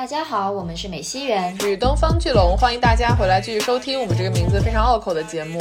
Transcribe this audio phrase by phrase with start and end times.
[0.00, 5.60] 大家好，我们是美西园与东方巨龙，欢迎大家回来继续收听我们这个名字非常拗口的节目。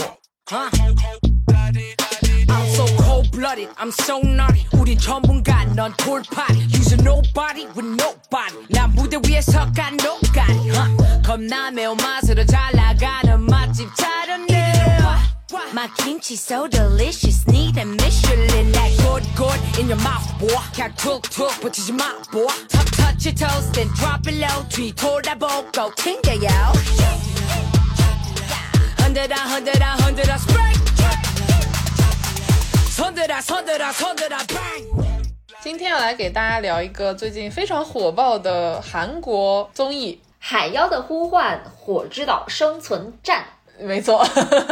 [35.61, 43.45] 今天要来给大家聊一个最近非常火爆的韩国综艺《海妖的呼唤：火之岛生存战》。
[43.81, 44.25] 没错。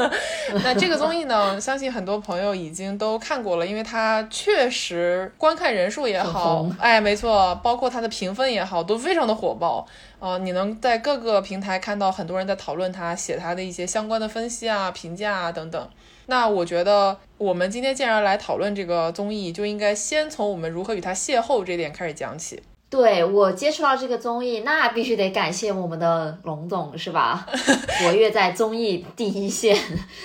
[0.64, 9.86] 那这个综艺呢，相信很多朋友已经都看过了，因为它确实观看人数也好红，哎，没错，包括它的评分也好，都非常的火爆。
[10.20, 15.90] 呃，你能在各个平台看到很多人在讨论它，写它的一些相关的分析啊、评价啊等等。
[16.28, 22.62] 那我觉得，我们今天既然来讨论这个综艺，就应该先从我们如何与它邂逅这点开始讲起。
[22.90, 27.46] 对我接触到这个综艺，那必须得感谢我们的龙总是吧？
[28.00, 29.78] 活跃在综艺第一线，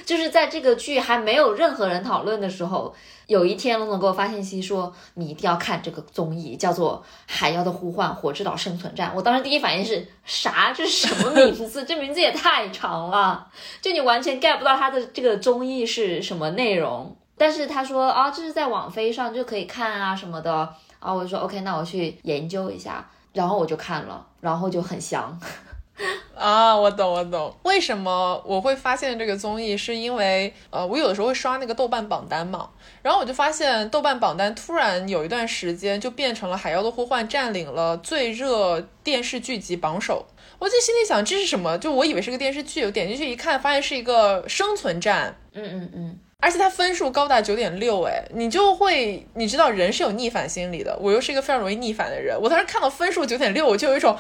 [0.07, 2.95] 就是在这个剧还没有任何人讨论的时候，
[3.27, 9.11] 有一天龙总给我发信息说你一定要看这个综艺，叫做《海妖的呼唤：火之岛生存战》。
[9.13, 10.73] 我当时第一反应是啥？
[10.73, 11.83] 这是什么名字？
[11.85, 13.49] 这名字也太长了，
[13.81, 17.17] 就你完全 get 不到它的这个综艺是什么内容。
[17.37, 20.73] 但是他说啊，这是在网飞上就可以看啊什么的。
[21.03, 25.36] 然后我就说 OK，那我去研究一下，然后我就看了，然后就很香。
[26.34, 27.55] 啊，我懂，我懂。
[27.64, 29.77] 为什么我会发现这个综艺？
[29.77, 32.70] 是因为呃，我有的时候会刷那个豆瓣榜单嘛，
[33.03, 40.27] 然后我就发现豆瓣榜单突然有一段时间就变成了《海妖的呼唤》占领了最热电视剧集榜首。
[40.58, 41.77] 我就心里想，这是什么？
[41.78, 45.36] 就我以为是个电视剧，我点进去一看，发现是一个生存战。
[45.53, 54.19] 嗯嗯嗯，而且它分数高达九点六，哎，你就会你知道人是有逆反心理的，我又是一个非常容易逆反的人，我当时看到分数九点六，我就有一种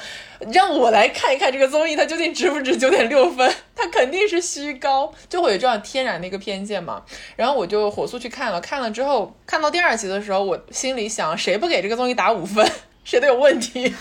[0.52, 7.02] 让我来看一看这个综艺它究竟值不值九点六分，它肯定是虚高，就会有这样天然的一个偏见嘛。
[7.34, 12.64] 然后我就火速去看了，看了之后看到第二集的时候，我心里想，谁不给这个综艺打五分，
[13.02, 13.92] 谁都有问题。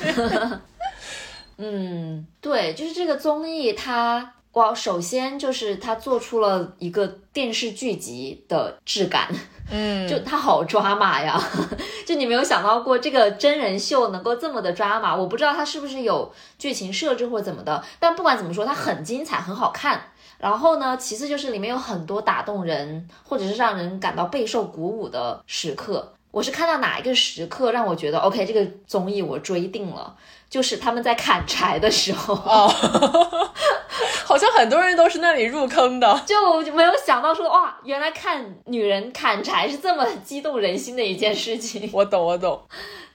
[1.58, 4.34] 嗯，对，就是这个综艺它。
[4.54, 9.30] 哇，首先就是它做出了一个电视剧集的质感，
[9.72, 11.42] 嗯，就它好抓马呀！
[12.06, 16.30] 就你没有想到过这个真人秀能够这么的抓马，我不知道它是不是有
[16.60, 20.02] 剧情设置或者怎么的，但不管怎么说，它很精彩，很好看。
[20.38, 26.14] 然后呢，其次就是里面有很多打动人或者是让人感到备受鼓舞的时刻。
[26.32, 30.16] 我是看到哪一个时刻让我觉得 OK，这个综艺我追定了，
[30.50, 32.34] 就是他们在砍柴的时候。
[32.34, 32.68] 哦，
[34.26, 36.20] 好像很多人都是那里入坑的。
[36.26, 41.90] 就没有想到说哇，原来看女人砍柴是这么激动人心的一件事情。
[41.94, 42.62] 我懂，我懂。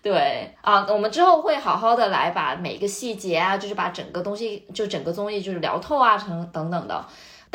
[0.03, 7.05] 对啊，我们之后会好好的来把每个细节啊，就是把整个东西，就整个综艺就是聊透啊，成等等的。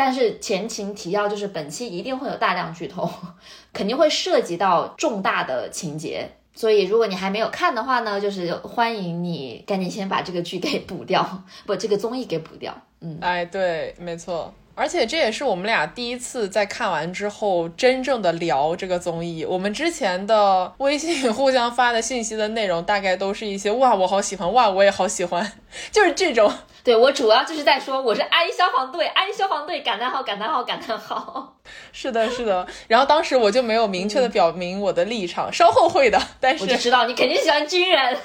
[0.04, 3.08] 但是前情提要就是本期一定会有大量剧透，
[3.72, 6.28] 肯定会涉及到重大的情节。
[6.56, 12.76] 所以如果你还没有看的话呢，就是欢迎你赶紧先把这个剧给补掉， 不，这个综艺给补掉。
[13.02, 14.52] 嗯，哎，对，没错。
[14.74, 19.46] 而且这也是我们俩第一次在看完之后真正的聊这个综艺。
[19.46, 25.52] 我们之前的微信互相发的信息的内容，大概都是一些哇，我好喜欢，哇，我也好喜欢，
[25.92, 26.52] 就是这种。
[26.84, 31.58] 对我主要就是在说我是安消防队，安消防队，感叹号，感叹号，感叹号。
[31.94, 32.66] 是的，是的。
[32.88, 36.20] 然后当时我就没有明确的表明我的立场，稍后会的。
[36.40, 38.18] 但是我就知道你肯定喜欢军人。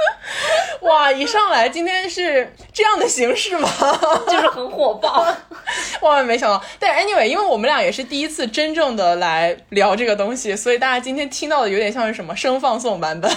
[0.82, 3.68] 哇，一上来今天是这样的形式吗？
[4.28, 5.26] 就是很火爆。
[6.02, 6.62] 万万没想到。
[6.78, 13.30] 但 anyway，因为我们俩也是第一次真正的来聊这个东西，所以大家今天听到的有点像是什么声放送版本。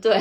[0.00, 0.20] 对，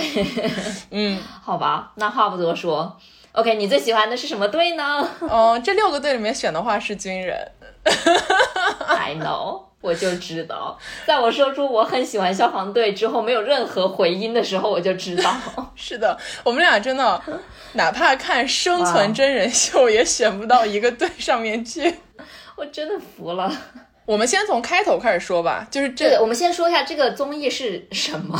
[0.91, 2.97] 嗯，好吧，那话不多说。
[3.33, 5.07] OK，你最喜欢的是什么队呢？
[5.21, 7.51] 嗯，这六个队里面选的话是军人。
[8.87, 15.31] I know，我就知道，在我说出我很喜欢消防队之后，没有任何回音的时候，我就知道。
[15.75, 17.21] 是的，我们俩真的，
[17.73, 21.93] 哪怕看生存真人秀也选不到一个队上面去。
[22.57, 23.51] 我真的服了。
[24.05, 28.39] 我们先从开头开始说吧，就是，这我们先说一下这个综艺是什么。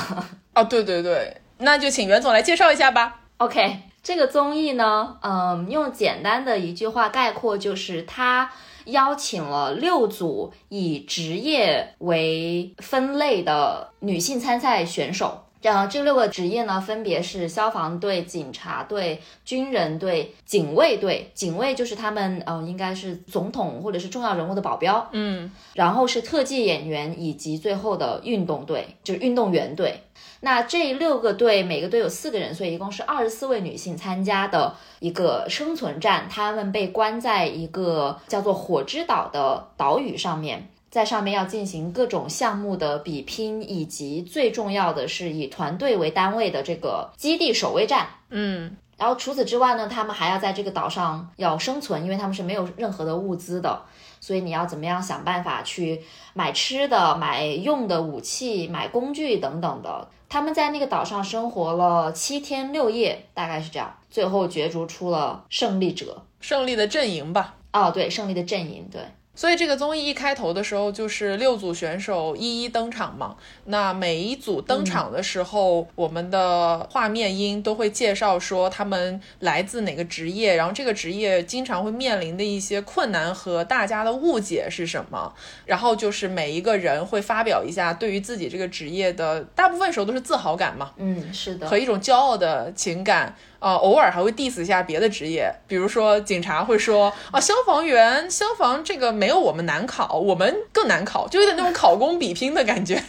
[0.54, 3.20] 哦，对对对，那就请袁总来介绍一下吧。
[3.38, 8.50] OK，这个综艺呢，嗯，用简单的一句话概括，就是它
[8.86, 15.45] 邀请了六组以职业为分类的女性参赛选手。
[15.74, 21.32] 后这六个职业呢，分别是消防队、警察队、军人队、警卫队。
[21.34, 25.08] 警卫就是他们，呃，应该是总统或者是重要人物的保镖。
[25.14, 30.02] 嗯，然后是特技演员，以及最后的运动队，就是运动员队。
[30.42, 36.28] 那这六个队，每个队有四个人，所以一共是二十四位女性参加的一个生存战。
[36.30, 40.70] 她们被关在一个叫做火之岛的岛屿上面。
[40.96, 48.08] 在上面要进行各种项目的比拼，以及最重要的是以团队为单位的这个基地守卫战。
[48.30, 53.82] 嗯，然后除此之外呢，他们还要在这个岛上要生存，因为他们是没有任何的物资的，
[54.22, 56.02] 所以你要怎么样想办法去
[56.34, 60.08] 买吃的、买用的武器、买工具等等的。
[60.30, 67.56] 他们在那个岛上生活了七天六夜，大概是这样，最后角逐出了胜利者，胜利的阵营吧。
[67.74, 69.02] 哦，对，胜利的阵营，对。
[69.36, 73.36] 所以这个综艺一开头的时候就是六组选手一一登场嘛。
[73.66, 85.34] 那每一组登场的时候，我们的画面音都会介绍说他们来自哪个职业，然后这个职业经常会面临的一些困难和大家的误解是什么。
[85.66, 90.92] 然后就是每一个人会发表一下对于自己这个职业的，大部分时候都是自豪感嘛。
[90.98, 93.36] 嗯，是的，和一种骄傲的情感。
[93.60, 103.02] 啊，偶尔还会 diss 一下别的职业，比如说警察会说啊，消防员、消防这个没有我们难考，我们更难考，就有点那种考公比拼的感觉，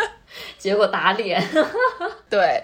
[0.58, 1.42] 结果打脸。
[2.30, 2.62] 对，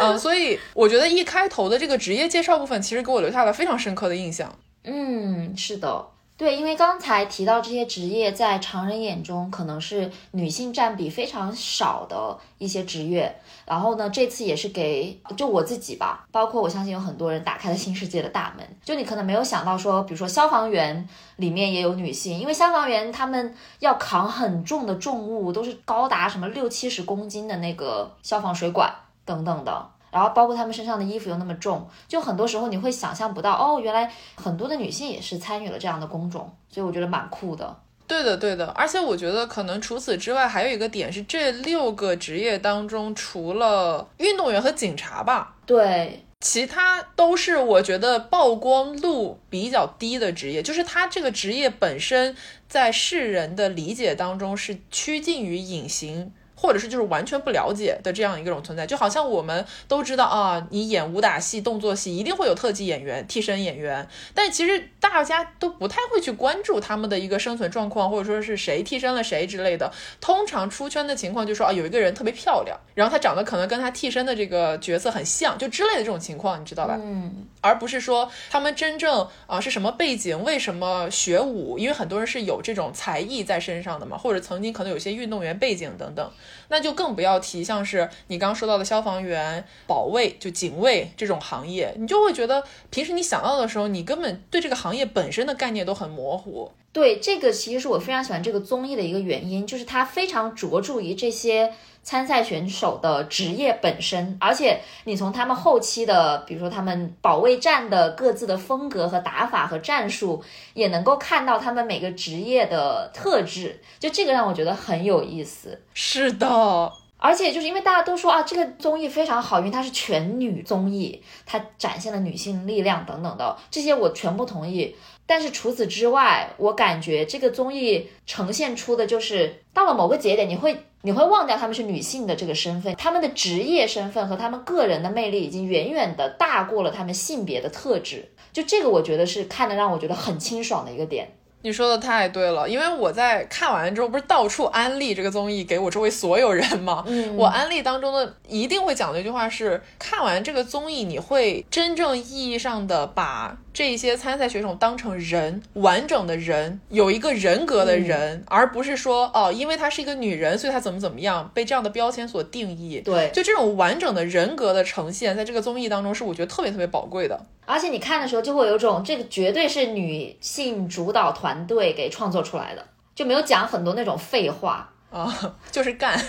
[0.00, 4.52] 嗯，所以我觉得一开头的这个职业介绍部分，其实给我留下了非常深刻的印象。
[4.84, 6.06] 嗯，是的。
[6.40, 13.38] 对，因为刚才提到这些职业，在常人眼中可能是女性占比非常少的一些职业。
[13.66, 18.66] 然后呢，这次也是给就我自己吧，包括我相信有很多人打开了新世界的大门。
[18.82, 21.06] 就你可能没有想到说，比如说消防员
[21.36, 28.90] 里面也有女性，因为消防员他们要扛很重的重物，都是高达什么六七十公斤的那个消防水管
[29.26, 29.90] 等等的。
[30.10, 37.76] 然后包括他们身上的衣服又那么重，就很多时候你会想象不到哦，原来很多的女性也是参与了这样的工种，所以我觉得蛮酷的。
[38.06, 38.66] 对的，对的。
[38.68, 52.34] 而且我觉得可能除此之外还有一个点是，这六个职业当中，除了运动员和警察吧，对，其他都是我觉得曝光度比较低的职业，就是他这个职业本身
[52.66, 56.32] 在世人的理解当中是趋近于隐形。
[56.60, 69.90] 或者是就是完全不了解的这样一种存在，就好像我们都知道啊，你演武打戏、动作戏一定会有特技演员、替身演员，但其实大家都不太会去关注他们的一个生存状况，或者说是谁替身了谁之类的。
[70.20, 76.98] 通常出圈的情况就说啊，有一个人特别漂亮，然后他长得可能跟他替身的这个角色很像，就之类的这种情况，你知道吧？
[77.00, 86.30] 嗯，而不是说他们真正啊是什么背景，为什么学武，因为很多人是有这种才艺在身上的嘛，或者曾经可能有些运动员背景等等。
[86.68, 96.70] 那就更不要提像是你刚刚说到的消防员、保卫、就警卫这种行业，你就会觉得平时你想到的时候，你根本对这个行业本身的概念都很模糊。
[96.92, 101.72] 对，这个其实是我非常喜欢这个综艺的一个原因，就是它非常着重于这些。
[102.02, 110.42] 参赛选手的职业本身，而且你从他们后期的，比如说他们保卫战的各自的风格和打法和战术，
[110.74, 113.80] 也能够看到他们每个职业的特质。
[113.98, 115.82] 就这个让我觉得很有意思。
[115.94, 124.96] 是的，而且就是因为大家都说啊，这个综艺非常好，因为它是全女综艺，它展现了女性力量等等的这些，我全部同意。
[125.26, 130.86] 但是除此之外，我感觉这个综艺呈现出的就是到了某个节点，你会。
[131.02, 138.30] 你会忘掉他们是女性的这个身份，他们的职业身份和他们个人的魅力已经远远的大过了他们性别的特质。
[138.52, 141.38] 就这个，我觉得是看的让我觉得很清爽的一个点。
[141.62, 147.04] 你说的太对了，因为我在看完之后，不是到处安利这个综艺给我周围所有人吗？
[147.06, 153.58] 嗯， 我安利当中的一定会讲的一句话是：看完这个综艺，你会真正意义上的把。
[153.72, 163.00] 这些参赛选手当成人，完整的人，有一个人格的人，而不是说哦，因为她是一个女人，所以她怎么怎么样，被这样的标签所定义。
[163.04, 167.40] 对，就这种完整的人格的呈现，在这个综艺当中，是我觉得特别特别宝贵的。
[167.64, 176.18] 而且你看的时候，就会有种这个绝对是女性主导团队给创作出来的，就没有讲很多那种废话啊， 就是干。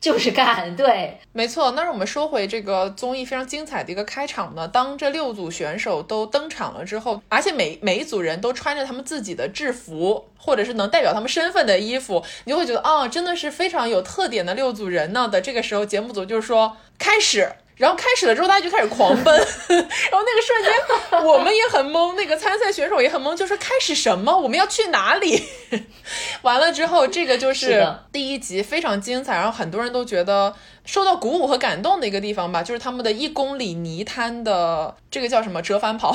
[0.00, 1.72] 就是干对， 没错。
[1.72, 4.66] 那让我们说回这个综艺非常精彩的一个开场呢。
[4.66, 15.28] 当这六组选手都登场了之后，而且每每一组人都穿着他们自己的制服，或者是能代表他们身份的衣服，你就会觉得啊，真的是非常有特点的六组人呢。
[15.28, 17.52] 的这个时候，节目组就是说开始。
[17.80, 24.36] 然后开始了之后，大家就开始狂奔， 然后那个瞬间我们也很懵，那个参赛选手也很懵，就说开始什么？
[24.36, 25.42] 我们要去哪里？
[26.42, 36.14] 完了之后，这个就是第一集非常精彩，然后很多人都觉得受到鼓舞和感动的一个地方吧，就是他们的一公里泥滩的这个叫什么折返跑，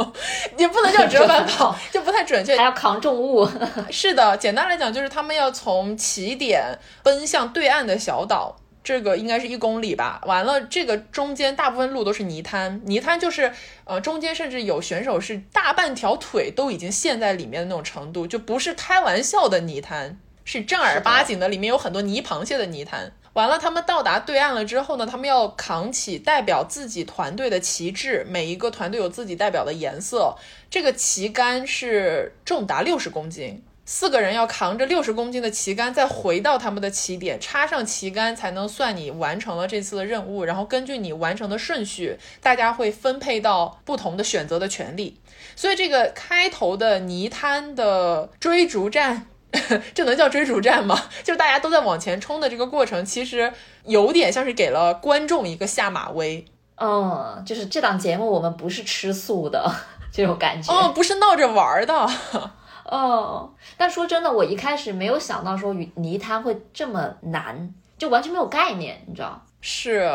[0.56, 3.46] 也不能叫折返跑，就不太准确，还要扛重物。
[3.90, 8.56] 是的，简单来讲就是他们要从起点奔向对岸的小岛。
[8.84, 13.52] 这个应该是一公里吧，完了，这个中间大部分路都是泥滩，泥滩就是，
[13.84, 23.12] 呃，中间甚至有选手是大半条腿都已经陷在里面的那种程度，就不是开玩笑的泥滩，是正儿八经的，里面有很多泥螃蟹的泥滩。
[23.34, 30.36] 完了，他们到达对岸了之后呢，他们要扛起代表自己团队的旗帜，每一个团队有自己代表的颜色，
[30.68, 33.62] 这个旗杆是重达六十公斤。
[33.84, 40.44] 四个人要扛着六十公斤的旗杆，再回到他们的起点，插上旗杆才能算你完成了这次的任务。
[40.44, 45.18] 然后根据你完成的顺序，大家会分配到不同的选择的权利。
[45.56, 49.26] 所以这个开头的泥滩的追逐战，
[49.92, 50.98] 这能叫追逐战吗？
[51.24, 53.52] 就是大家都在往前冲的这个过程，其实
[53.84, 56.44] 有点像是给了观众一个下马威。
[56.76, 59.70] 嗯，就是这档节目我们不是吃素的
[60.12, 60.72] 这种感觉。
[60.72, 62.08] 哦，不是闹着玩的。
[62.92, 69.40] 哦，但说真的，我一开始没有想到说泥滩会这么难，就完全没有概念，你知道？
[69.62, 70.12] 是。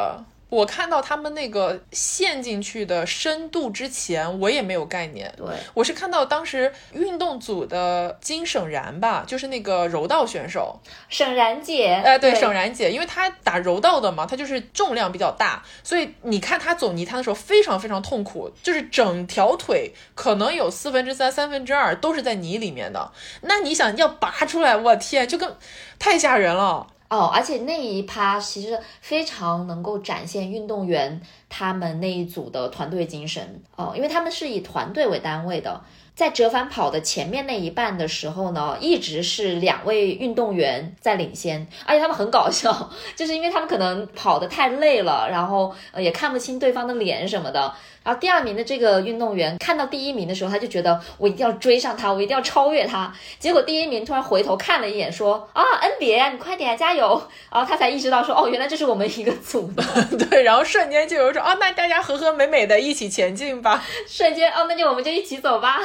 [0.49, 5.33] 我看到他们那个陷进去的深度之前，我也没有概念。
[5.35, 12.01] 对，我是看到当时运动组的金省然吧，就是那个柔道选手省然姐。
[12.05, 23.11] 哎，对，省然姐，因为她打柔道的嘛，她就是重量比较大，所以你看她走泥滩的时候非常非常痛苦，就是整条腿可能有四分之三、三分之二都是在泥里面的。
[23.41, 25.53] 那你想要拔出来，我天，就跟
[25.99, 26.87] 太吓人了。
[27.09, 35.81] 哦，而且那一趴其实非常能够展现运动员他们那一组的团队精神哦，因为他们是以团队为单位的。
[36.15, 47.71] 在折返跑的前面那一半的时候呢，一直是两位运动员在领先，而且他们很搞笑，就是因为他们可能跑得太累了，然后也看不清对方的脸什么的。
[48.07, 53.13] 然后第二名的这个运动员看到第一名的时候，他就觉得我一定要追上他，我一定要超越他。
[53.37, 57.21] 结果第一名突然回头看了一眼，说啊，恩别，你快点加油！
[57.51, 59.83] 然后他才意识到说，哦，原来这是我们一个组的。
[60.29, 63.83] 对，然后瞬间就有一种啊，那大家和和美美的一起前进吧。
[64.07, 65.77] 瞬间哦，那就我们就一起走吧。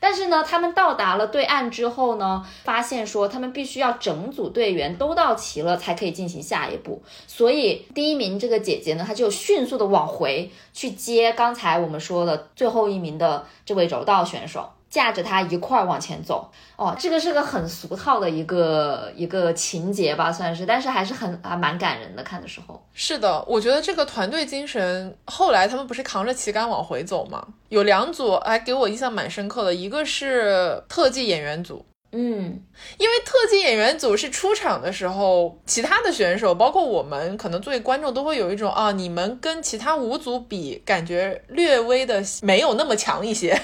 [0.00, 7.02] 但是呢，他们到达了对岸之后呢，发现说他们必须要整组队员都到齐了才可以进行下一步。
[7.26, 14.70] 所以第一名这个姐姐呢，她就迅速的往回去接刚才我们说的最后一名的这位柔道选手。
[14.90, 22.22] 架着他一块儿往前走哦，这个是个很俗套的一个一个情节吧，算是，但是还是很还蛮感人的。
[22.24, 27.46] 看的时候是的，我觉得这个团队精神，后来他们不是扛着旗杆往回走吗？
[27.68, 31.86] 有两组还给我印象蛮深刻的，一个是特技演员组。
[32.12, 32.60] 嗯，
[32.98, 43.56] 因为特技演员组是出场的时候，其他的选手，包括我们，可能作为观众都会有一种啊，你们跟其他五组比，感觉略微的没有那么强一些。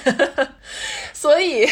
[1.11, 1.67] 所以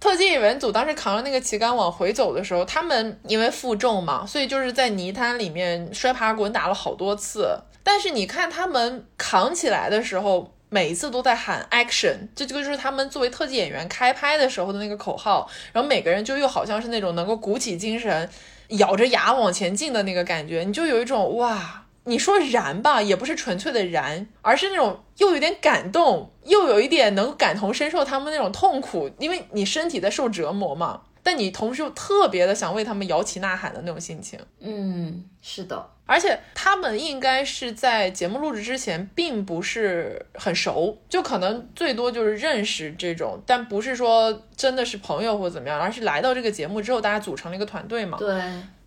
[0.00, 7.58] 特技演员组当时扛着那个旗杆往回走的时候，他们因为负重嘛，所以就是在泥滩里面摔爬滚打了好多次。
[7.82, 10.53] 但是你看他们扛起来的时候。
[10.74, 18.28] 每一次都在喊 action，这这个就是他们作为特技演员开拍的时候的那个口号，然后每个人就又好像是那种能够鼓起精神，
[18.70, 31.02] 咬着牙往前进的那个感觉，你就有一种哇，你说燃吧，也不是纯粹的燃，而是那种又有点感动，又有一点能感同身受他们那种痛苦，因为你身体在受折磨嘛。
[31.24, 48.18] 但你同时又特别的想为他们摇旗呐喊的那种心情，嗯，是的，而且他们应该是在节目录制之前并不是很熟，就可能最多就是认识这种，但不是说真的是朋友或怎么样，而是来到这个节目之后，大家组成了一个团队嘛。
[48.18, 48.32] 对。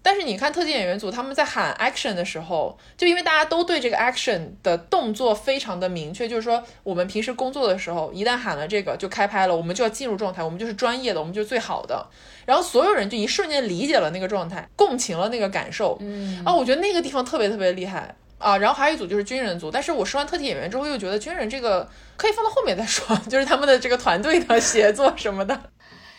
[0.07, 12.07] 但是你看特技演员组他们在喊 action 的时候，就因为大家都对这个 action 的动作非常的明确，就是说我们平时工作的时候，一旦喊了这个就开拍了，我们就要进入状态，我们就是专业的，我们就是最好的。
[12.45, 15.97] 然后所有人就一瞬间理解了那个状态，共情了那个感受。
[15.99, 18.57] 嗯啊，我觉得那个地方特别特别厉害啊。
[18.57, 21.85] 然后还有一组就是军人组，但是我说完特技演员之后，又觉得军人这个
[22.15, 25.59] 可以放到后面再说， 就是他们的这个团队的协作什么的。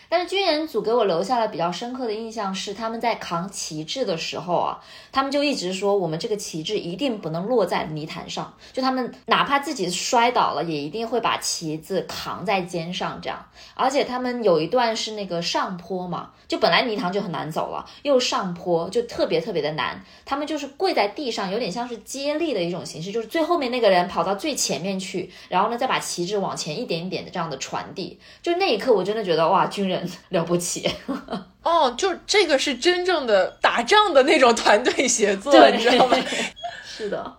[0.08, 4.80] 但是军人组给我留下了比较深刻的印象是，他们在扛旗帜的时候啊，
[5.12, 13.46] 他们就一直说我们这个旗帜一定不能落在泥潭上，就他们哪怕自己摔倒了，也一定会把旗子扛在肩上这样。
[13.74, 20.02] 而且他们有一段是那个上坡嘛，就本来泥塘就很难走了，又上坡就特别特别的难。
[20.24, 28.18] 他们就是跪在地上，有点像是接力的一种形式，就是最后面那个人跑到最前面去，然后呢再把旗帜往前一点一点的这样的传递。
[28.42, 29.97] 就那一刻，我真的觉得哇，军人
[30.30, 30.90] 了不起。
[31.62, 36.16] 哦，就这个是真正的打仗的那种团队协作，你知道吗？
[36.84, 37.36] 是的。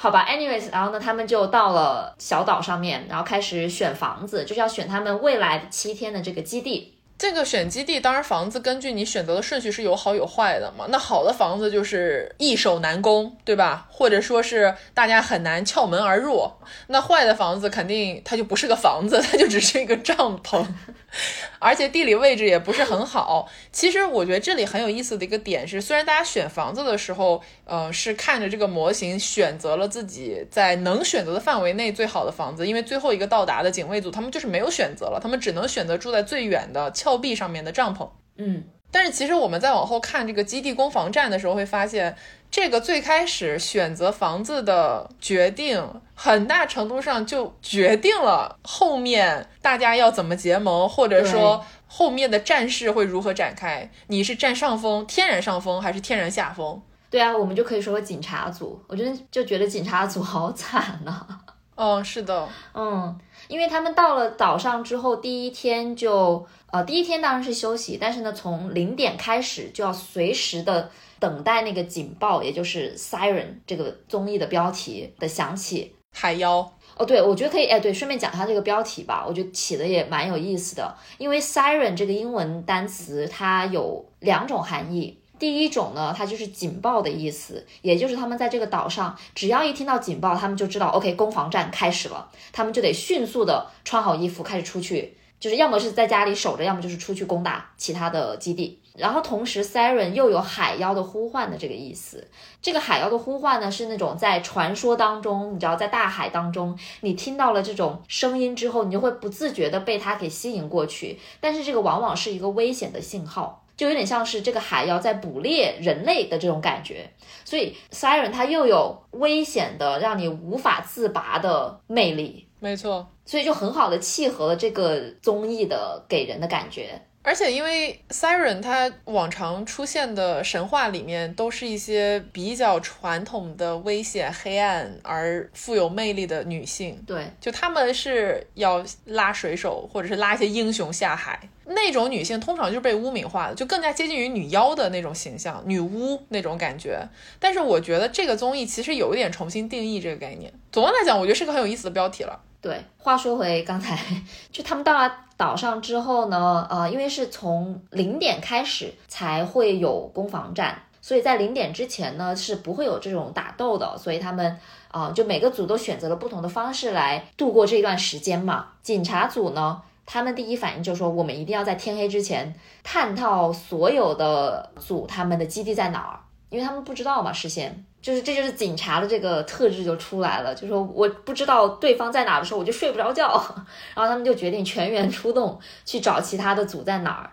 [0.00, 6.94] 好吧，anyways，然后呢，他们就到了小岛上面，然后开始选房子，就是要选他们未来七天的这个基地。
[7.18, 10.84] 这个选基地，当然房子根据你选择的顺序是有好有坏的嘛。
[10.90, 13.88] 那好的房子就是易守难攻，对吧？
[13.90, 16.48] 或者说是大家很难撬门而入。
[16.86, 20.64] 那坏的房子肯定它就不是个房子，它就只是一个帐篷。
[21.58, 23.48] 而且地理位置也不是很好。
[23.72, 38.08] 其实我觉得这里很有意思的一个点是，虽然大家选房子的时候，呃，是看着这个模型选择了自己在能选择的范围内最好的房子，因为最后一个到达的警卫组他们就是没有选择了，他们只能选择住在最远的峭壁上面的帐篷。
[38.36, 38.64] 嗯。
[38.90, 42.16] 但是其实我们在往后看这个基地攻防战的时候，会发现
[42.50, 45.82] 这个最开始选择房子的决定，
[46.14, 53.90] 很大程度上就决定了后面大家要怎么结盟，或者说后面的战事会如何展开。
[54.06, 56.80] 你是占上风，天然上风，还是天然下风？
[57.10, 61.26] 对啊，我们就可以说警察组，我觉得就觉得警察组好惨呐。
[61.76, 66.46] 哦，是的，嗯，因为他们到了岛上之后，第一天就。
[66.70, 75.94] 呃，第一天当然是休息，但是呢，从零点开始就要随时的等待那个警报，也就是 siren 这个综艺的标题的响起。
[76.10, 76.58] 海妖
[76.96, 80.96] 哦，对，我觉得可以，哎，对，顺便讲一下这个标题吧，我觉得起的也蛮有意思的。
[81.18, 95.16] 因为 siren 这个英文单词它有两种含义，第一种呢，它就是警报的意思，也就是他们在这个岛上，只要一听到警报，他们就知道 OK 攻防战开始了，他们就得迅速的穿好衣服开始出去。
[95.38, 98.80] 就是要么是在家里守着，要么就是出去攻打其他的基地。
[98.98, 102.26] 然后同时，siren 又有海妖的呼唤的这个意思。
[102.60, 111.18] 这个海妖的呼唤呢，是那种在传说当中，你知道，在大海当中，你听到了这种声音之后，你就会不自觉的被它给吸引过去。
[111.40, 117.10] 但是这个往往是一个危险的信号，就有点像是这个海妖在捕猎人类的这种感觉。
[117.44, 122.48] 所以，siren 它又有危险的，让你无法自拔的魅力。
[122.60, 127.00] 没错，所以就很好的契合了这个综艺的给人的感觉。
[127.28, 147.06] 而且因为 Siren 它往常出现的神话里面都是一些比较传统的危险、黑暗而富有魅力的女性，对，就他们是要拉水手或者是拉一些英雄下海，那种女性通常就是被污名化的，就更加接近于女妖的那种形象、女巫那种感觉。
[147.38, 150.50] 但是我觉得这个综艺其实有一点重新定义这个概念。
[150.72, 152.40] 总的来讲，我觉得是个很有意思的标题了。
[152.60, 153.96] 对，话说回刚才，
[154.50, 164.58] 就他们到了岛上之后呢，呃，因为是从零点开始才会有攻防战，所以在零点之前呢是不会有这种打斗的，所以他们
[164.90, 168.66] 啊，就每个组都选择了不同的方式来度过这段时间嘛。
[168.82, 176.18] 警察组呢，他们第一反应就是说，我们一定要在天黑之前探到所有的组他们的基地在哪儿，
[176.50, 177.84] 因为他们不知道嘛，事先。
[178.00, 183.28] 就是这就是警察的这个特质就出来了，就说我不知道对方在哪的时候，我就睡不着觉，
[183.94, 187.30] 然后他们就决定全员出动去找其他的组在哪儿，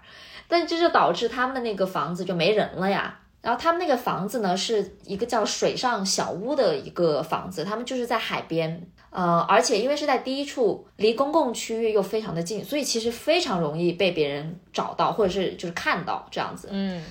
[0.47, 3.19] 但这就导致他们的那个房子就没人了呀。
[3.41, 17.03] 然后他们那个房子呢是一个叫水上小屋的一个房子，他们就是在海边，呃，而且因为是在低处，离公共区域又非常的近，所以其实非常容易被别人找到或者是就是看到这样子，嗯。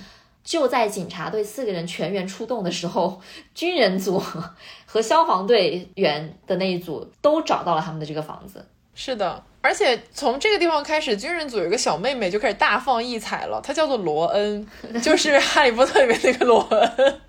[0.44, 3.20] 就在警察队四个人全员出动的时候，
[3.54, 4.22] 军人组
[4.86, 8.64] 和消防队员的那一组都找到了他们的这个房子。
[8.96, 13.60] 是的，而且从这个地方开始，军人组有一个小妹妹就开始大放异彩了。
[13.60, 14.64] 她叫做罗恩，
[15.02, 17.20] 就是《哈利波特》里面那个罗恩。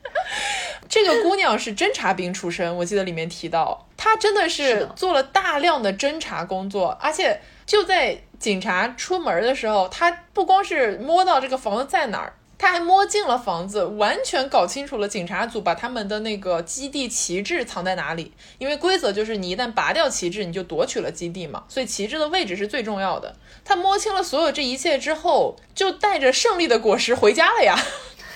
[0.88, 12.34] 这个姑娘是侦察兵出身，我记得里面提到，她真的是做了大量的侦查工作，而且就在警察出门的时候，她不光是摸到这个房子在哪儿。
[12.58, 18.32] 他还摸进了房子，完全搞清楚了警察组把他们的那个基地旗帜藏在哪里。
[18.58, 23.36] 因为规则就是你一旦拔掉旗帜，你就夺取了基地嘛，所以旗帜的位置是最重要的。
[23.66, 27.78] 他摸清了所有这一切之后，就带着胜利的果实回家了呀。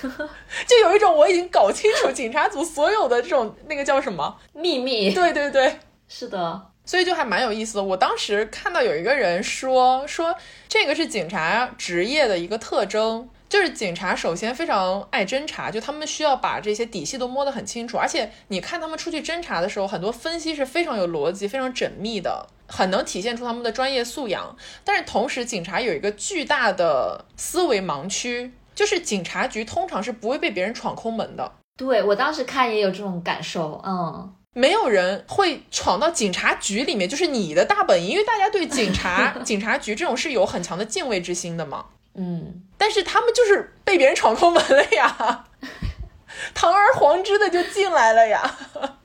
[0.67, 5.11] 就有一种我已经搞清楚警察组所有的这种那个叫什么秘密。
[5.15, 6.61] 对对对，是的。
[6.85, 7.83] 所以就还蛮有意思的。
[7.83, 10.35] 我当时看到有一个人说说
[10.67, 13.29] 这个是警察职业的一个特征。
[13.49, 24.55] 就是警察首先非常爱侦查，就他们需要把这些底细都摸得很清楚，而且你看他们出去侦查的时候，很多分析是非常有逻辑、非常缜密的，很能体现出他们的专业素养。
[24.83, 31.51] 但是同时，警察有一个巨大的思维盲区，就是警察局通常是不会被别人闯空门的。
[31.75, 41.85] 对我当时看也有这种感受，嗯，没有人会闯到警察局里面，就是你的大本营，因为大家对警察、 警察局这种是有很强的敬畏之心的嘛。
[42.15, 45.45] 嗯，但是他们就是被别人闯空门了呀，
[46.53, 48.57] 堂而皇之的就进来了呀。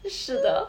[0.08, 0.68] 是的，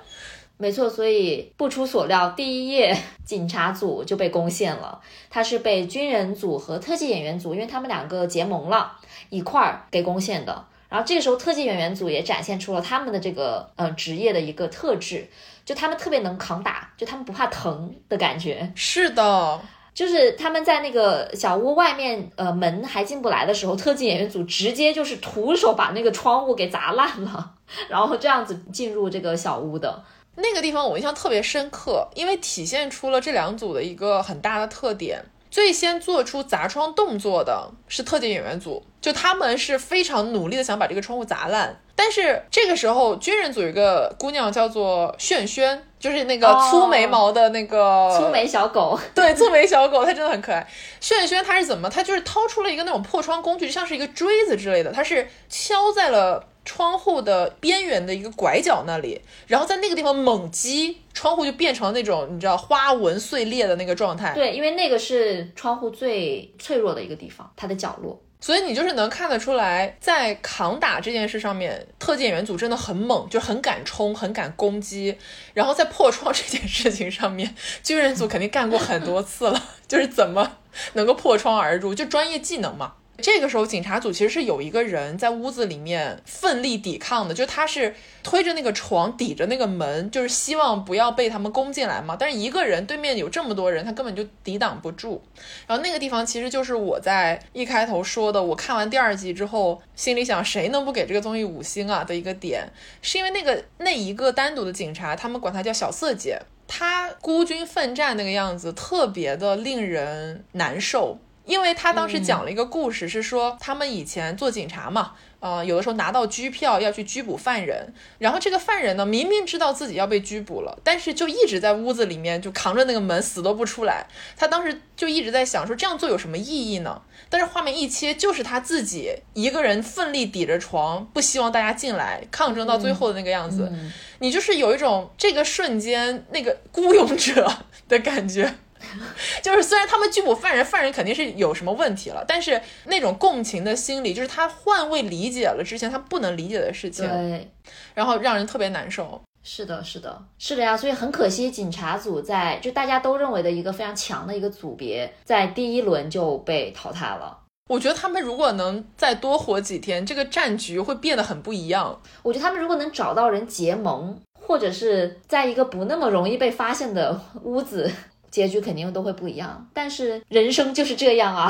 [0.58, 0.90] 没错。
[0.90, 2.96] 所以不出所料，第一页
[3.26, 5.02] 警察组就被攻陷了。
[5.30, 8.98] 他是被军人组和特技演员组，因为他们两个结盟了，
[9.30, 10.66] 一块儿给攻陷的。
[10.88, 15.28] 然后这个时候，特技演员组也展现出了他们的这个呃职业的一个特质，
[15.66, 18.72] 就他们特别能扛打，就他们不怕疼的感觉。
[18.76, 19.60] 是的。
[19.96, 27.54] 就是他们在那个小屋外面，呃，门还进不来的时候，特技演员组直接就是徒手把那个窗户给砸烂了，
[27.90, 30.04] 然后这样子进入这个小屋的
[30.36, 35.24] 那个地方，我印象特别深刻，因为体现出了这两组的一个很大的特点。
[35.56, 41.80] 最先做出砸窗动作的是特技演员组，就他们是非常努力的想把这个窗户砸烂。
[41.96, 49.00] 但是这个时候，军人组有一个姑娘叫做炫轩，就是那个粗眉毛的那个粗眉小狗。
[49.16, 50.68] 对，粗眉小狗，它真的很可爱。
[51.00, 51.90] 炫轩它是怎么？
[51.90, 64.34] 它就是掏出了一个那种破窗工具，就像是一个锥子之类的，它是敲在了窗户的边缘的一个拐角那里，然后在那个地方猛击，窗户就变成了那种你知道花纹碎裂的那个状态。
[64.34, 68.20] 对，因为那个是窗户最脆弱的一个地方，它的角落。
[68.42, 75.18] 所以你就是能看得出来，在扛打这件事上面，特技演员组真的很猛，就很敢冲，很敢攻击。
[75.54, 80.58] 然后在破窗这件事情上面，军人组肯定干过很多次了， 就是怎么
[80.94, 82.94] 能够破窗而入，就专业技能嘛。
[83.18, 92.16] 这个时候，警察组其实是有一个人在屋子里面奋力抵抗的，就他是推着那个床抵着那个门，就是希望不要被他们攻进来嘛。
[92.20, 95.22] 但是一个人对面有这么多人，他根本就抵挡不住。
[95.66, 102.68] 然后那个地方其实就是我在一开头说的，我看完第二集之后，心里想谁能不给这个综艺五星啊的一个点，
[103.02, 111.18] 是因为那个那一个单独的警察，他们管他叫小色姐，他孤军奋战那个样子，特别的令人难受。
[111.46, 124.08] 因为他当时讲了一个故事，是说他们以前做警察嘛，呃，有的时候拿到拘票要去拘捕犯人，然后这个犯人呢明明知道自己要被拘捕了，但是就一直在屋子里面就扛着那个门死都不出来。
[124.36, 127.02] 他当时就一直在想说这样做有什么意义呢？
[127.30, 133.72] 但是画面一切就是他自己一个人奋力抵着床，不希望大家进来，抗争到最后的那个样子，
[134.20, 137.52] 你就是有一种这个瞬间那个孤勇者
[137.88, 138.56] 的感觉。
[139.42, 147.52] 就是虽然他们拘捕犯人，犯人肯定是有什么问题了，但是那种共情的心理，就是他换位理解了之前他不能理解的事情，对，
[147.94, 149.22] 然后让人特别难受。
[149.44, 150.76] 是的，是的，是的呀。
[150.76, 157.40] 所以很可惜，警察组在就大家都认为的一个非常强的一个组别，在第一轮就被淘汰了。
[157.70, 162.00] 我觉得他们如果能再多活几天，这个战局会变得很不一样。
[162.24, 167.92] 我觉得他们如果能找到人结盟，或者是在一个不那么容易被发现的屋子。
[168.36, 171.50] 结局肯定都会不一样，但是人生就是这样啊，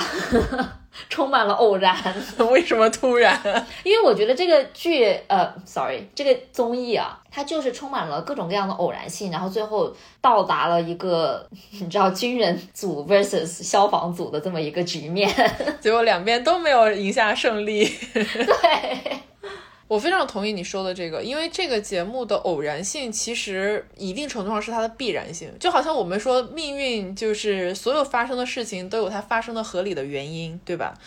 [1.10, 1.98] 充满了偶然。
[2.52, 3.36] 为什么突然？
[3.84, 15.28] 因为我觉得这个剧，呃，sorry，这个综艺啊，它就是充满了各种各样的偶然性，然后最后到达了一个你知道军人组 versus 消防组的这么一个局面，
[15.82, 17.84] 结果两边都没有赢下胜利。
[18.14, 19.22] 对。
[19.88, 30.98] 我非常同意你说的这个，因为这个节目的偶然性其实一定程度上是它的必然性，就好像我们说命运就是所有发生的事情都有它发生的合理的原因，对吧？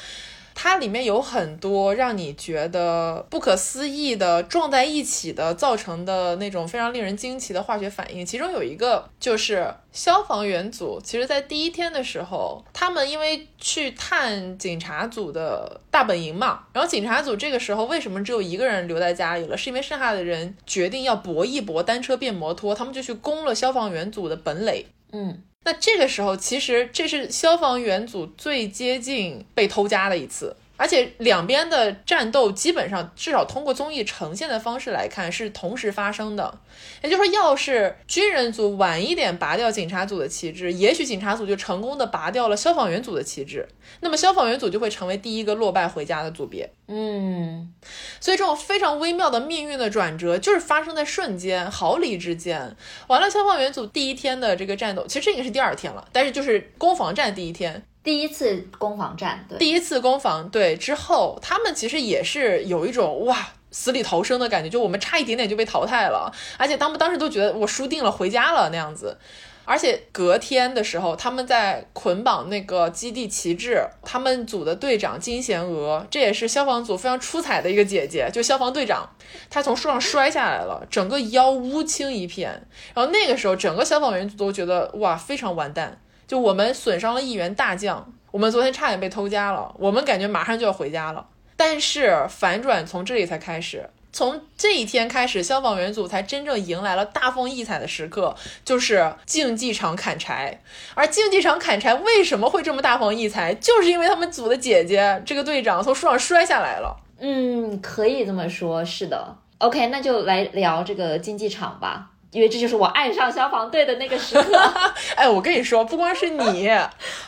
[0.61, 19.57] 它里面有很多让你觉得不可思议的撞在一起的造成的那种非常令人惊奇的化学反应，其中有一个就是消防员组，其实在第一天的时候，他们因为去探警察组的大本营嘛，然后警察组这个时候为什么只有一个人留在家里了？
[19.57, 24.87] 是因为剩下的人决定要搏一搏，单车变摩托，他们就去攻了消防员组的本垒。
[25.13, 25.45] 嗯。
[25.71, 36.59] 那这个时候，其实这是消防员组最接近被偷家的一次，而且两边的战斗基本上至少通过综艺呈现的方式来看是同时发生的，
[37.03, 43.69] 也就是说，要是军人组晚一点拔掉警察组的旗帜，也许警察组就成功的拔掉了消防员组的旗帜，
[44.01, 46.71] 那么消防员组就会成为第一个落败回家的组别。
[46.87, 47.75] 嗯，
[48.21, 52.77] 所以这种非常微妙的命运的转折就是发生在瞬间，毫厘之间。
[53.09, 57.83] 完了，消防员组第一天的这个战斗，其实这个是第二天了，但是就是攻防战第一天。
[58.09, 69.19] 第一次攻防战，对，第一次攻防对之后，他们其实也是有一种哇死里逃生的感觉，就我们差一点点就被淘汰了，而且他们当时都觉得我输定了，回家了那样子。
[69.67, 79.07] 而且隔天的时候，他们在捆绑那个基地旗帜，他们组的队长金贤娥，这也是消防组非常出彩的一个姐姐，就消防队长，
[79.51, 82.67] 她从树上摔下来了，整个腰乌青一片。
[82.95, 86.01] 然后那个时候，整个消防员都觉得哇非常完蛋。
[86.29, 91.27] 就我们损伤了一员大将，我们昨天差点被偷家了，我们感觉马上就要回家了。
[91.57, 100.61] 但是反转从这里才开始，从这一天开始，消防员组才真正迎来了大放异彩的时刻，就是竞技场砍柴。
[100.95, 103.55] 而竞技场砍柴为什么会这么大放异彩？
[103.55, 106.95] 就是因为他们组的姐姐这个队长从树上摔下来了。
[107.19, 109.37] 嗯，可以这么说，是的。
[109.59, 112.11] OK，那就来聊这个竞技场吧。
[112.31, 114.59] 因为这就是我爱上消防队的那个时刻。
[115.17, 116.71] 哎，我跟你说，不光是你，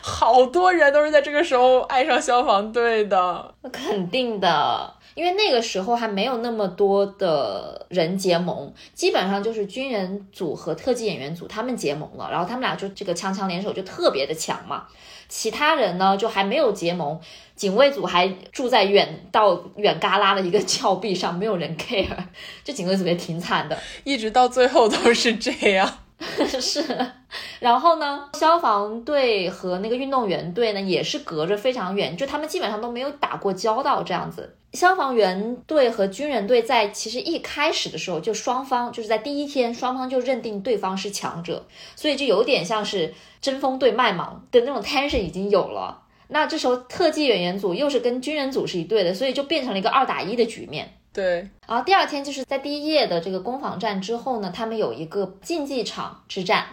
[0.02, 3.54] 好多人都是在这个时候爱上消防队的。
[3.62, 14.84] 那肯定的，因为那个时候还没有那么多的人结盟，基本上就是军人组和特技演员组他们结盟了，然后他们俩就这个强强联手，就特别的强嘛。
[15.30, 17.18] 其他人呢，就还没有结盟，
[17.54, 22.08] 警卫组还住在远到远旮旯的一个峭壁上，没有人 care，
[22.62, 25.98] 这警卫组也挺惨的，一直到最后都是这样。
[26.60, 26.84] 是，
[27.60, 34.56] 然后呢，消防队和那个运动员队呢，也是隔着非常远，就他们基本上都没有打过交道这样子。
[34.72, 46.02] 消防员队和军人队在其实一开始的时候，就双方就是在第一天，双方就认定对方是强者，所以就有点像是针锋对麦芒的那种 tension 已经有了。
[46.28, 50.99] 那这时候特技演员组又是跟军人组是一队的，所以就变成了一个二打一的局面。
[51.12, 56.64] 对，然后第二天就是在第一夜的这个攻防战之后呢，他们有一个竞技场之战，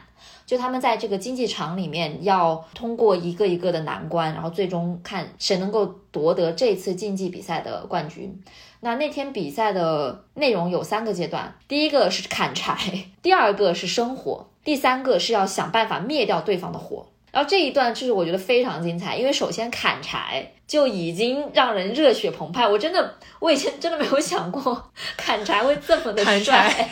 [0.45, 8.39] 就他们在这个竞技场里面要通过一个一个的难关，然后最终看谁能够夺得这次竞技比赛的冠军。
[8.82, 12.78] 那那天比赛的内容有三个阶段，第一个是砍柴，
[13.23, 17.08] 第二个是生火，第三个是要想办法灭掉对方的火。
[17.32, 22.68] 然后这一段就是我觉得非常精彩，因为首先砍柴就已经让人热血澎湃。
[22.68, 26.90] 我真的，我以前真的没有想过砍柴会这么的帅。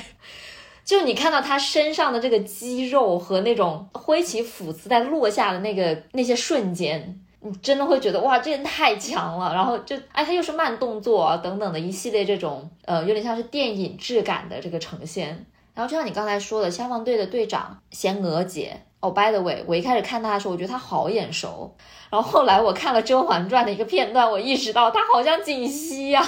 [0.83, 9.51] 就你看到他身上的这个肌肉和那种挥起斧子在落下的那个那些瞬间，你真的会觉得哇，这人太强了。
[9.51, 15.45] 然后就哎，他又是慢动作啊等等的一系列这种呃，有点像是电影质感的这个呈现。
[15.73, 18.81] 然后就像你刚才说的，消防队的队长贤娥姐。
[19.05, 21.75] 哦，by the way，我一开始看他的时候，我觉得他好眼熟。
[22.09, 26.27] 然后后来我看了《甄嬛传》的一个片段，我意识到他好像锦汐呀。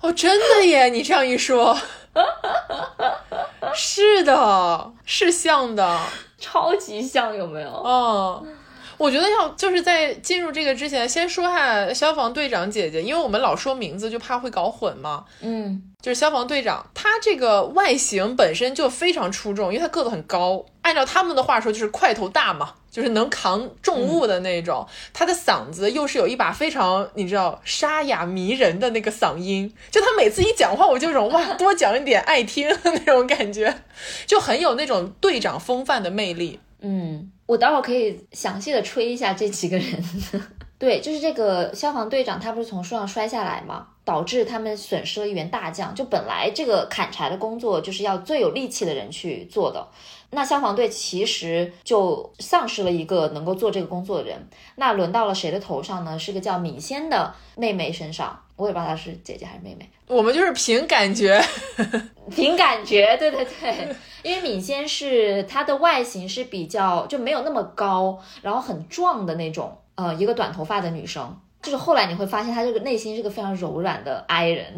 [0.00, 0.88] 哦，真的耶！
[0.88, 1.76] 你这样一说，
[3.74, 5.98] 是的，是像的，
[6.38, 7.68] 超级像，有没有？
[7.68, 8.42] 哦。
[8.98, 15.24] 我觉得要就是在进入这个之前，先说下消防队长姐姐，因为我们老说名字就怕会搞混嘛。
[15.40, 20.66] 嗯，就是消防队长，她这个外形本身就非常出众，因为她个子很高。
[20.82, 24.86] 按照他们的话说，就是块头大嘛，就是能扛重物的那种。
[25.12, 33.82] 他的嗓子又是有一把非常你知道沙哑迷人的那个嗓音，就他每次一讲话，我就有种哇，多讲一点爱听那种感觉，
[34.26, 36.58] 就很有那种队长风范的魅力。
[36.80, 37.30] 嗯。
[37.48, 40.04] 我待会儿可以详细的吹一下这几个人。
[40.78, 43.86] 对，就是这个消防队长，他不是从树上摔下来吗？
[44.04, 45.94] 导致他们损失了一员大将。
[45.94, 49.88] 就本来这个砍柴的工作就是要最有力气的人去做的，
[50.30, 54.48] 那消防队其实就丧失了一个能够做这个工作的人。
[54.76, 56.18] 那轮到了谁的头上呢？
[56.18, 58.38] 是个叫敏仙的妹妹身上。
[58.56, 59.88] 我也不知道她是姐姐还是妹妹。
[60.08, 61.40] 我们就是凭感觉，
[62.30, 63.96] 凭感觉，对对对。
[64.22, 71.40] 因为敏仙是她的外形是比较就没有那么高，然后很壮的那种，呃，一个短头发的女生。
[71.62, 74.76] 就是后来你会发现她这个内心是个非常柔软的 I 人，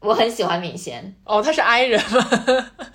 [0.00, 1.14] 我很喜欢敏贤。
[1.24, 2.26] 哦，他是 I 人吗？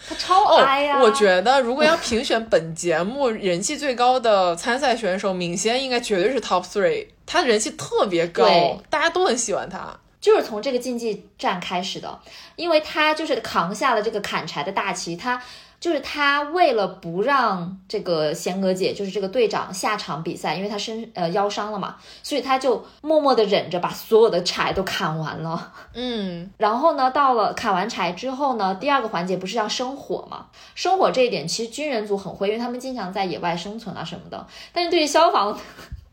[0.10, 1.00] 他超 I 呀！
[1.02, 7.08] 我觉得如果要评选本节目人气最高的参赛选手，敏贤应该绝对是 Top Three。
[7.26, 8.48] 她人气特别高，
[8.90, 9.98] 大家都很喜欢他。
[10.20, 12.20] 就是从这个竞技战开始的，
[12.56, 15.40] 因为他就是扛下了这个砍柴的大旗，她。
[15.86, 25.72] 就是他为了不让这个贤娥姐，就是这个队长下场比赛，因为他身呃腰伤了嘛，所以他就默默的忍着把所有的柴都砍完了。
[25.94, 30.48] 嗯，然后呢，到了砍完柴之后呢，第二个环节不是要生火吗？
[30.74, 34.48] 生火这一点其实军人组很会，因为他们经常在野外生存啊什么的。
[34.74, 35.56] 但是对于消防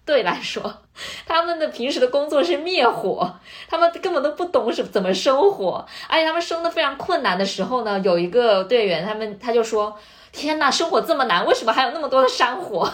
[0.04, 0.82] 队来说，
[1.26, 3.34] 他们的平时的工作是灭火，
[3.68, 9.96] 他们根本都不懂是怎么生火，而且他们生的非常困难的时候呢，有一个队员他们他就说
[10.32, 12.90] ：“天呐，生火这么难，为什么还有那么多的山火？”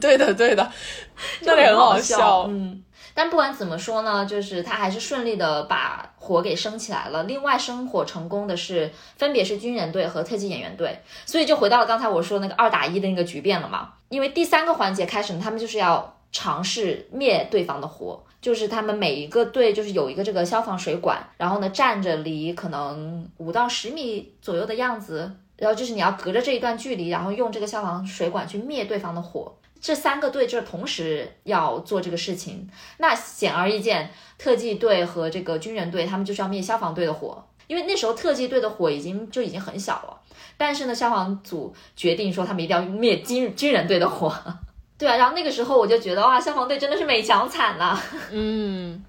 [0.00, 0.62] 对 的对的，
[1.40, 2.44] 就那里很好笑。
[2.48, 2.82] 嗯，
[3.14, 7.22] 但不管怎么说呢，就是他还是顺利的把火给升起来了。
[7.24, 13.92] 另外生火成功的是，分别是军人队和特技演员队，所以就回到了刚才我说那个二打一的那个局面了嘛。
[14.08, 18.22] 因为第三个环节开始呢，他们就是要尝试灭对方的火。
[18.40, 29.54] 就是他们每一个队就是有一个这个消防水管，然后呢站着离可能五到十米左右的样子，然后就是你要隔着这一段距离，然后用这个消防水管去灭对方的火。
[29.80, 40.20] 这三个队就是同时要做这个事情，那显而易见，特技队和这个军人队他们就是要灭消防队的火，因为那时候特技队的火已经就已经很小了，
[40.56, 44.34] 但是呢，消防组决定说他们一定要灭军军人队的火，
[44.98, 47.98] 对啊，然后那个时候我就觉得哇，消防队真的是美强惨了、
[48.30, 49.02] 嗯，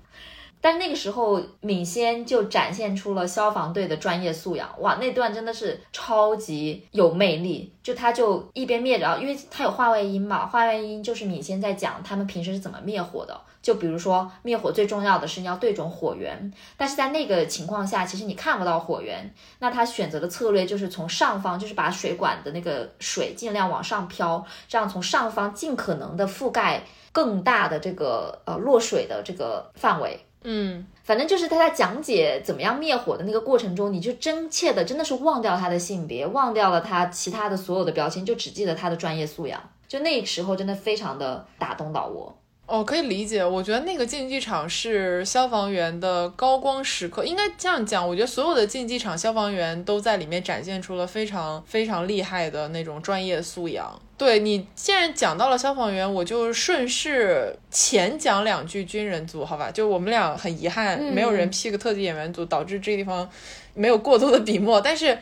[0.62, 7.74] 但那个时候，闵仙就展现出了消防队的专业素养，哇，那段真的是超级有魅力。
[7.82, 13.36] 就他就一边灭着，因为他有话外音嘛，话外音就是闵仙在讲他们平时是怎么灭火的。
[13.60, 30.20] 就比如说灭火最重要的是你要对准火源，但是在那个情况下，其实你看不到火源，那他选择的策略就是从上方，就是把水管的那个水尽量往上飘，这样从上方尽可能的覆盖更大的这个呃落水的这个范围。
[30.44, 39.62] 嗯，反正就是他在讲解怎么样灭火的那个过程中，你就真切的真的是忘掉他的性别，忘掉了他其他的所有的标签，就只记得他的专业素养。
[39.88, 42.36] 就那时候真的非常的打动到我。
[42.72, 43.44] 哦，可以理解。
[43.44, 48.08] 我觉得那个竞技场是消防员的高光时刻，应该这样讲。
[48.08, 54.00] 我觉得所有的竞技场消防员都在里面展现出了非常非常厉害的那种专业素养。
[54.18, 59.70] 对你既然讲到了消防员，我就顺势前讲两句军人组，好吧？
[59.70, 63.30] 就我们俩很遗憾，嗯没有人 pick 特技演员组，导致这个地方
[63.74, 65.18] 没有过多的笔墨，但是。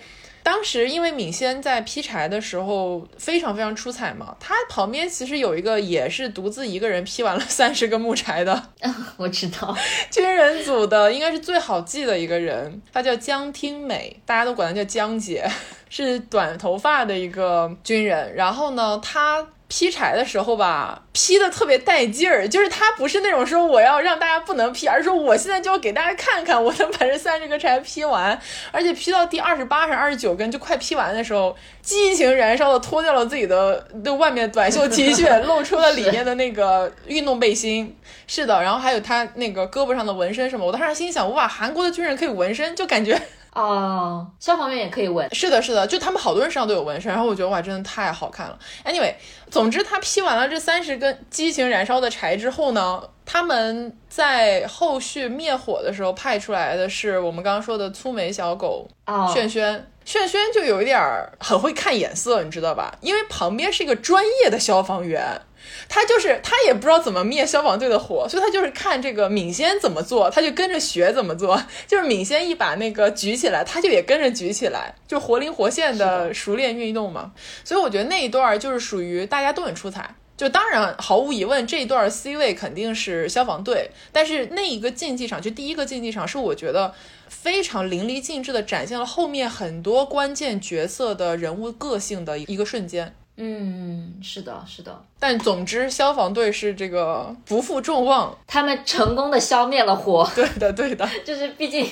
[0.51, 8.59] 当时因为敏仙在劈柴的时候非常非常出彩嘛，他旁边其实有一个也是独自一个人劈完了三十根木柴的
[9.15, 9.77] 我知道，
[10.09, 15.47] 军人组的，应该是最好记的一个人，他叫江听美，大家都管他叫江姐，
[15.87, 18.33] 是短头发的一个军人。
[18.33, 28.37] 然后呢，他劈柴的时候吧，劈的特别带劲儿，就是他不是那种说我要让大家不能劈，而是说我现在就要给大家看看我能把这三十个柴劈完，
[28.71, 37.95] 而且劈到第二十八还是二十九根，就快劈完的时候，激情燃烧的脱掉了自己的的外面短袖 T 恤，露出了里面的那个运动背心。
[38.25, 43.19] 是的，然后还有他那个胳膊上的纹身什么，我当时心想，哇，韩国的军人可以纹身，就感觉
[43.59, 45.27] 哦，消防员也可以纹。
[45.35, 48.57] 是的，是的，就他们好多人身上都有纹身，然后我觉得哇，真的太好看了。
[48.85, 49.13] Anyway，
[49.51, 59.85] 总之他劈完了这三十根激情燃烧的柴之后呢，他们在后续灭火的时候派出来的是我们刚刚说的粗眉小狗哦，炫轩。
[60.09, 62.97] 炫轩就有一点儿很会看眼色，你知道吧？
[62.99, 65.39] 因为旁边是一个专业的消防员，
[65.87, 71.61] 他就是他也不知道怎么灭消防队的火，所以他就是看这个敏先怎么做，他就跟着学怎么做。
[71.85, 77.31] 就是敏先一把那个举起来，他就也跟着举起来，就活灵活现的熟练运动嘛。
[77.63, 80.15] 所以我觉得那一段就是属于大家都很出彩。
[80.35, 86.95] 就当然，毫无疑问，这一段 C 位肯定是消防队，但是那一个竞技场，就第一个竞技场，是我觉得
[87.29, 93.15] 非常淋漓尽致的展现了后面很多关键角色的人物个性的一个瞬间。
[93.37, 101.87] 嗯，是的，是的，但总之，消防队是这个不负众望，他们成功的消灭了火， 对的，对的，就是毕竟。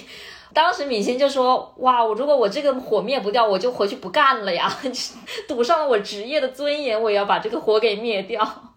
[0.54, 4.76] 当时米星就说：“哇，我如果我这个火灭不掉，我就回去不干了呀！
[5.48, 8.74] 赌上了我职业的尊严，我也要把这个火给灭掉。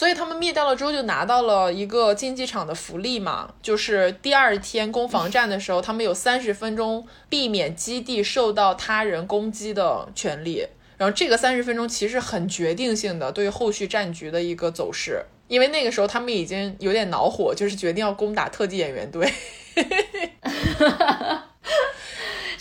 [0.00, 10.66] 所以他们灭掉了之后，就拿到了一个竞技场的福利嘛，就是第二天攻防战的时候，他们有三十分钟避免基地受到他人攻击的权利。
[10.96, 15.22] 然后这个三十分钟其实很决定性的，对于后续战局的一个走势。
[15.48, 19.30] 因为那个时候他们已经有点恼火，就是决定要攻打特技演员队。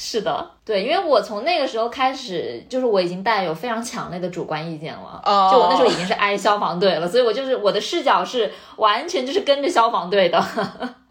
[0.02, 5.22] 是的，对，因为我从那个时候开始，就是我已经带有非常强烈的主观意见了。
[5.26, 10.42] 哦就我那时候已经是挨消防队了，所以我就是我的视角是完全就是跟着消防队的。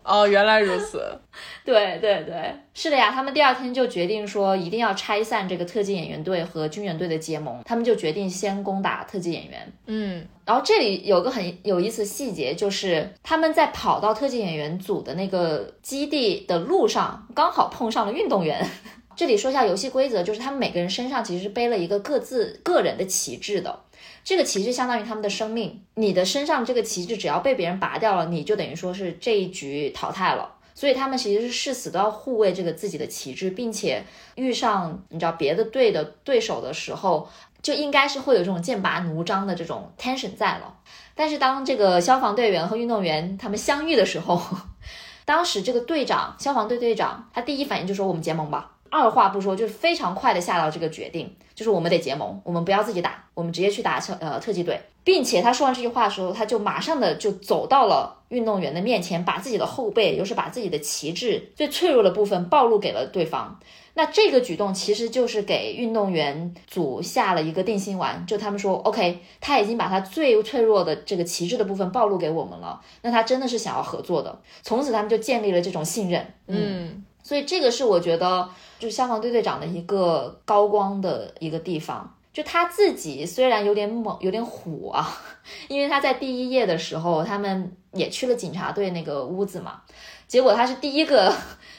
[0.09, 1.01] 哦，原来如此。
[1.65, 9.73] 对对对，是的呀，他们第二天就决定说一定要拆散这个特技演员队和军援队的结盟，他们就决定先攻打特技演员。
[9.87, 18.67] 嗯，然后这里有个很有意思的细节，就是他们在跑到特技演员组的那个基地的路上，刚好碰上了运动员。
[19.15, 23.81] 这里说一下游戏规则，就是他们每个人身上其实是背了一个各自个人的旗帜的。
[24.29, 30.57] 这个旗帜相当于他们的生命，你的身上这个旗帜只要被别人拔掉了，你就等于说是这一局淘汰了。
[30.75, 34.05] 所以他们其实是誓死都要护卫这个自己的旗帜，并且
[34.35, 37.27] 遇上你知道别的队的对手的时候，
[37.63, 40.75] 就应该是会有这种剑拔弩张的这种 tension 在了。
[41.15, 44.43] 但是当这个消防队员和运动员他们相遇的时候，
[45.25, 58.17] 当时这个队长消防队队长他第一反应就说我们结盟吧，二话不说就是非常快的下到这个决定，就是我们得结盟，我们不要自己打，我们直接去打特呃特技队，并且他说完这句话的时候，他就马上的就走到了。
[58.29, 63.59] 运动员的面前，把自己的后背，又是把自己的旗帜最脆弱的部分暴露给了对方。
[63.95, 74.39] 那这个举动其实就是给运动员组下了一个定心丸，就他们说，OK，他已经把他最脆弱的这个旗帜的部分暴露给我们了，那他真的是想要合作的。
[74.61, 76.35] 从此他们就建立了这种信任。
[76.49, 78.49] 嗯，所以这个是我觉得，
[78.79, 82.15] 就是消防队队长的一个高光的一个地方。
[82.33, 85.07] 就他自己虽然有点猛，有点虎啊，
[85.69, 89.83] 因为他在第一页的时候，他们也去了警察队那个屋子嘛，
[90.27, 91.31] 结果他是第一个。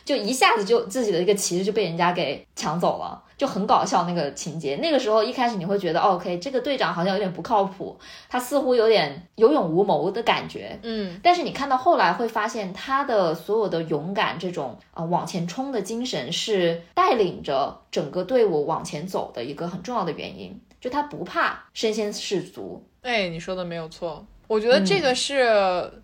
[0.09, 4.77] 就一下子就自己的一个旗帜就被人家给抢走了，就很搞笑那个情节。
[4.77, 7.95] 那个时候一开始你会觉得，OK，这个队长好像有点不靠谱，
[8.27, 10.79] 他似乎有点有勇无谋的感觉。
[10.81, 20.59] 嗯，但是你看到后来会发现，他的所有的勇敢这种啊往前冲的精神是带领着整个队伍往前走的一个很重要的原因。
[20.81, 22.83] 就他不怕身先士卒。
[23.03, 24.25] 哎，你说的没有错。
[24.49, 25.47] 我觉得这个是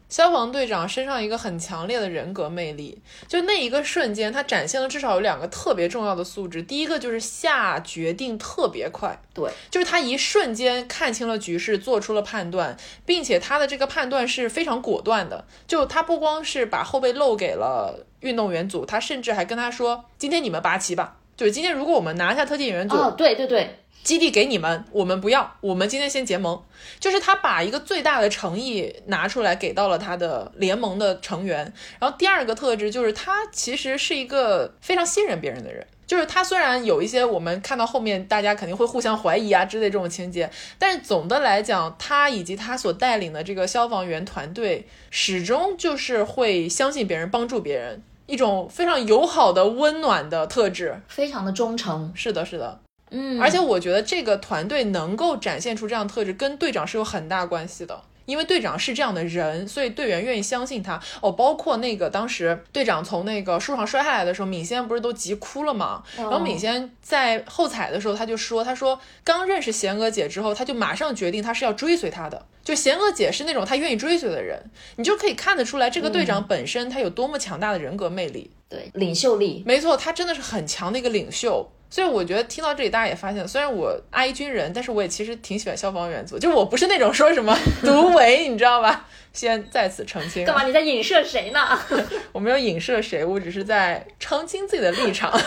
[0.08, 3.02] 消防队长身上一个很强烈的人格魅力。
[3.28, 6.62] 就那一个瞬间，他展现了至少有两个特别重要的素质。
[6.62, 15.44] 第一个就是下决定特别快，对，就是他一瞬间看清了局势，做出了判断，并且他的这个判断是非常果断的。
[15.66, 23.80] 就他不光是把后背露给了运动员组，他甚至还跟他说：“今天你们拔旗吧。”就是今天如果我们拿下特技演员组，哦，对对对。
[24.06, 25.56] 基地给你们，我们不要。
[25.62, 26.62] 我们今天先结盟，
[27.00, 31.74] 就是他把一个最大的诚意拿出来给到了他的联盟的成员。
[32.00, 35.84] 然后第二个特质就是他其实是一个非常信任别人的人。
[36.06, 40.48] 就是他虽然有一些我们看到后面大家肯定会互相怀疑啊之类这种情节，
[40.78, 52.14] 但是总的来讲，他以及他所带领的这个消防员团队始终就是会相信别人，帮助别人，一种非常友好的温暖的特质，非常的忠诚。
[52.14, 52.82] 是的，是的。
[53.18, 58.02] 嗯，而且我觉得这个团队能够展现出这样特质，跟队长是有很大关系的。
[58.26, 61.00] 因为队长是这样的人，所以队员愿意相信他。
[61.22, 66.02] 哦，包括那个当时队长从那个树上摔下来的时候，敏仙不是都急哭了吗？
[66.18, 72.44] 然后敏仙在后采的时候，他就说：“他说刚认识贤娥姐之后，他就马上决定他是要追随她的。
[72.64, 74.60] 就贤娥姐是那种他愿意追随的人，
[74.96, 89.06] 你就可以看得出来，这个队长本身他有多么强大的人格魅力，对领袖力，没错，他真的是很强的一个领袖。”所以我觉得听到这里，大家也发现，虽然我爱军人，但是我也其实挺喜欢消防员组，就我不是那种说什么 独唯，你知道吧？
[89.32, 90.44] 先在此澄清。
[90.44, 90.66] 干嘛？
[90.66, 91.80] 你在影射谁呢？
[92.34, 95.32] 我没有影射谁，我只是在澄清自己的立场。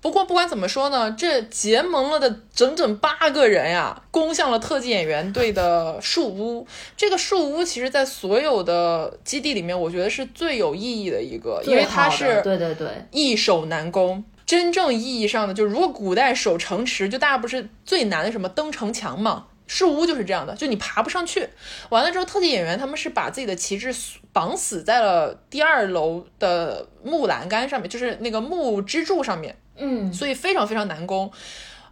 [0.00, 6.66] 不过不管怎么说呢，这结盟了的整整八个人呀，攻向了特技演员队的树屋。
[6.96, 14.24] 这个树屋其实，在所有的基地里面，我觉得是最有意义的一个，因为它是对对对易守难攻。
[14.46, 19.46] 真正意义上的，就是如果古代守城池，就大家不是最难的什么登城墙嘛？
[19.68, 21.48] 树屋就是这样的，就你爬不上去。
[21.90, 23.94] 完了之后，特技演员他们是把自己的旗帜
[24.32, 29.54] 绑死在了第二楼的木栏杆上面，就是那个木支柱上面。
[29.80, 31.30] 嗯，所以非常非常难攻。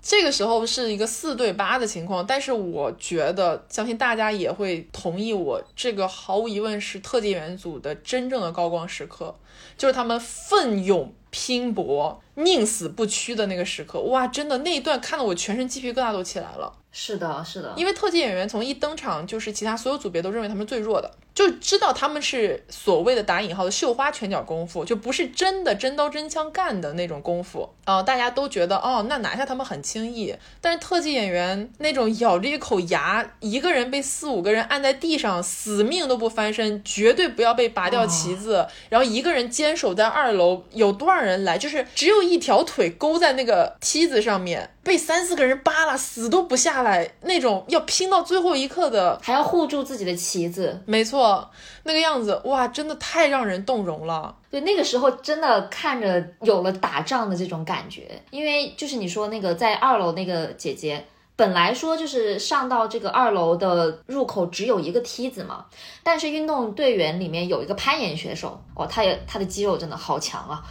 [0.01, 9.35] 这个时候是一个四对八的情况，但是我觉得，相信大家也会同意我，这个毫无疑问是特技员组的真正的高光时刻，
[9.77, 14.01] 就是他们奋勇拼搏、宁死不屈的那个时刻。
[14.01, 16.73] 哇，真的那一段看得我全身鸡皮疙瘩都起来了。
[16.91, 21.11] 是的，是的，因为特技演员从一登场，就是其他所有组别都认为他们最弱的。
[21.35, 28.03] 就知道他们是所谓的打引号的绣花拳脚功夫，就不是真的真刀真枪干的那种功夫啊！
[28.03, 30.35] 大家都觉得哦，那拿下他们很轻易。
[30.61, 50.81] 但是特技演员那种咬着一口牙，一个人被四五个人按在地上，死命都不翻身，绝对不要被拔掉旗子，然后一个人坚守在二楼，有多少人来，就是只有一条腿勾在那个梯子上面，被三四个人扒拉，死都不下来，那种要拼到最后一刻的，还要护住自己的旗子。
[50.87, 51.51] 没错，
[51.85, 54.35] 那个样子，哇，真的太让人动容了。
[54.51, 61.05] 对，那个时候真的看着有了打仗的这种感觉，因为就是你说那个在二楼那个姐姐。
[61.37, 65.67] 本来说就是上到这个二楼的入口只有一个梯子嘛，
[66.03, 70.65] 但是运动队员里面有一个攀岩选手哦，他也他的肌肉真的好强啊，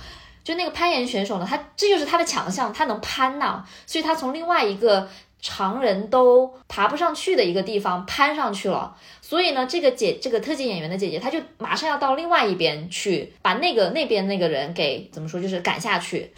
[0.47, 5.09] 就那个攀岩选手呢，他这就是他的强项，他能攀呐，所以他从另外一个
[5.41, 16.31] 常人都爬不上去的一个地方攀上去了，所以呢，这个姐这个特技演员的姐姐，她就马上要到另外一边去把那个那边那个人给怎么说，就是赶下去。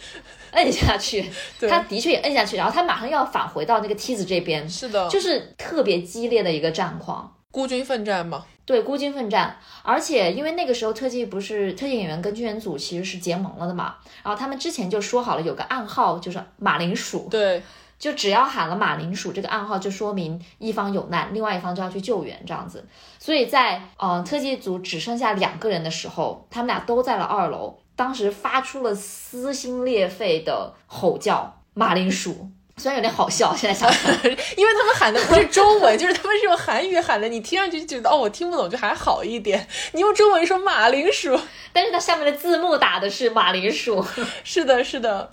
[0.50, 1.24] 摁下去，
[1.70, 8.44] 他的确也摁下去，然后他马上要返回到那个梯子这边，是的，就是特别激烈的一个战况，孤军奋战嘛。
[8.66, 17.60] 对，孤军奋战，而且因为那个时候特技不是特技演员跟军人组其实是结盟了的嘛，然后他们之前就说好了有个暗号，就是马铃薯，对，
[17.98, 22.86] 就只要喊了马铃薯这个暗号，就说明一方有难，另外一方就要去救援这样子。
[23.18, 27.76] 所以在呃特技组只剩下两个人的时候，他们俩都在了二楼。
[27.96, 32.48] 当时发出了撕心裂肺的吼叫，马铃薯
[32.80, 34.10] 虽然有点好笑，现在想想，
[34.56, 39.68] 因为他们喊的不是中文， 就是他们是用韩语喊的，你听上去就觉得哦，我听不懂就还好一点。
[39.92, 41.38] 你用中文说马铃薯，
[41.74, 44.02] 但是它下面的字幕打的是马铃薯，
[44.42, 45.28] 是的，是的，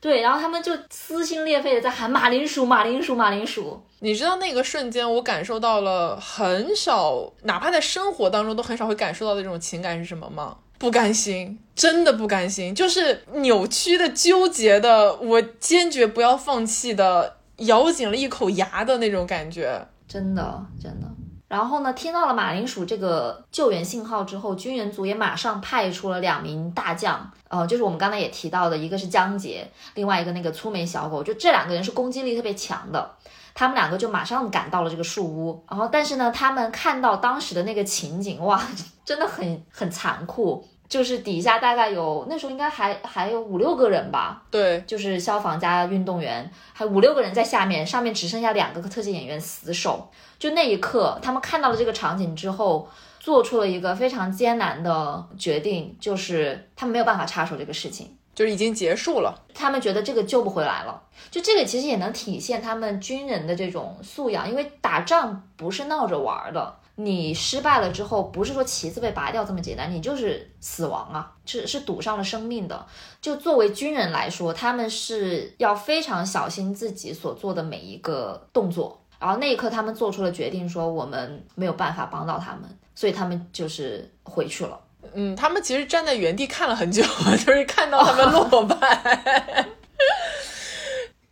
[0.00, 3.82] 对，然后他们就撕心裂肺的在喊马铃薯，马铃薯，马铃薯。
[3.98, 10.56] 你知道那个瞬间，我感受到了很少，哪怕在生活当中都很少会感受到的这种情感是什么吗？
[10.84, 21.06] 不甘心，真的不甘心，就是扭曲的、纠结的，我坚决不要放弃的，咬紧了一口牙的那种感觉，真的真的。
[21.48, 33.10] 然后呢，听到了马铃薯这个救援信号之后，军人组也马上派出了两名大将，呃，就是我们刚才也提到的，一个是江杰，另外一个那个粗眉小狗，就这两个人是攻击力特别强的，
[33.54, 38.62] 他们两个就马上赶到了这个树屋，然后但是呢，他们看到当时的那个情景，哇！
[39.04, 50.10] 真的很很残酷，就是底下大概有那时候应该还还有五六个人吧，对，就是消防加运动员，还五六个人在下面，上面只剩下两个特技演员死守。
[50.38, 59.42] 就那一刻，他们看到了这个场景之后，做出了一个非常艰难的决定，就是他们没有办法插手这个事情，就是已经结束了。
[59.54, 66.76] 他们觉得这个救不回来了，就这个其实也能体现他们军人的这种素养，因为打仗不是闹着玩的。
[66.96, 72.86] 你失败了之后，不是说旗子被拔掉这么简单，你就是死亡啊，是是赌上了生命的。
[73.20, 79.00] 就作为军人来说，他们是要非常小心自己所做的每一个动作。
[79.18, 82.62] 然后那一刻，他们做出了决定，说我们没有办法帮到他们，
[82.94, 84.78] 所以他们就是回去了。
[85.14, 87.02] 嗯，他们其实站在原地看了很久，
[87.44, 89.66] 就是看到他们落败。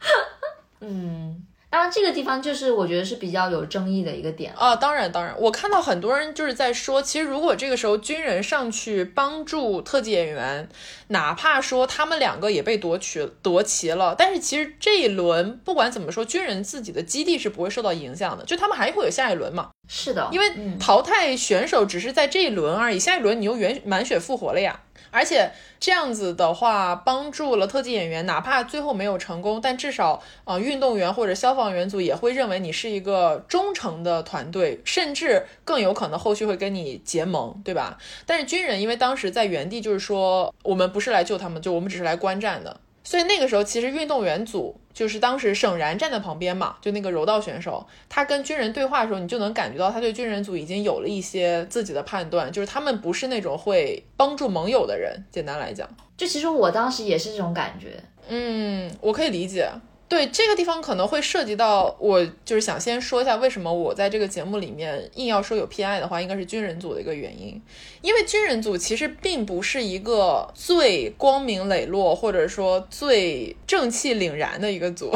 [0.81, 1.47] 嗯。
[1.73, 4.77] 当然，这个地方就是我觉得是比较有争议的一个点啊。
[4.77, 10.69] 当然，当然，我看到很多人就是在说，其实如果这个时候军人上去帮助特技演员，
[11.09, 19.71] 哪怕说他们两个也被夺取夺旗了，但是其实这一轮不管怎么说，军人自己的基地是不会受到影响的，就他们还会有下一轮嘛。
[19.89, 24.79] 是的，因为淘汰选手只是在这一轮而已，下一轮你又原满血复活了呀。
[25.13, 37.99] 而且这样子的话，帮助了特技演员，哪怕最后没有成功，但至少啊，运动员或者消防员组也会认为你是一个忠诚的团队，甚至更有可能后续会跟你结盟，对吧？
[38.27, 42.81] 但是军人因为当时在原地，就是说我们不是来救他们，就我们只是来观战的。
[43.05, 55.25] 所以那个时候，其实运动员组就是当时沈然站在旁边嘛，就那个柔道选手，他跟军人对话的时候，你就能感觉到他对军人组已经有了一些自己的判断，就是他们不是那种会帮助盟友的人。
[55.31, 58.03] 简单来讲，就其实我当时也是这种感觉。
[58.29, 59.69] 嗯，我可以理解。
[60.13, 67.59] 对这个地方可能会涉及到，我就是想先说一下为什么我在这个节目里面硬要说有偏爱的话，应该是军人组的一个原因。
[68.03, 75.11] 因为军人组其实并不是一个最光明磊落或者说最正气凛然的一个组，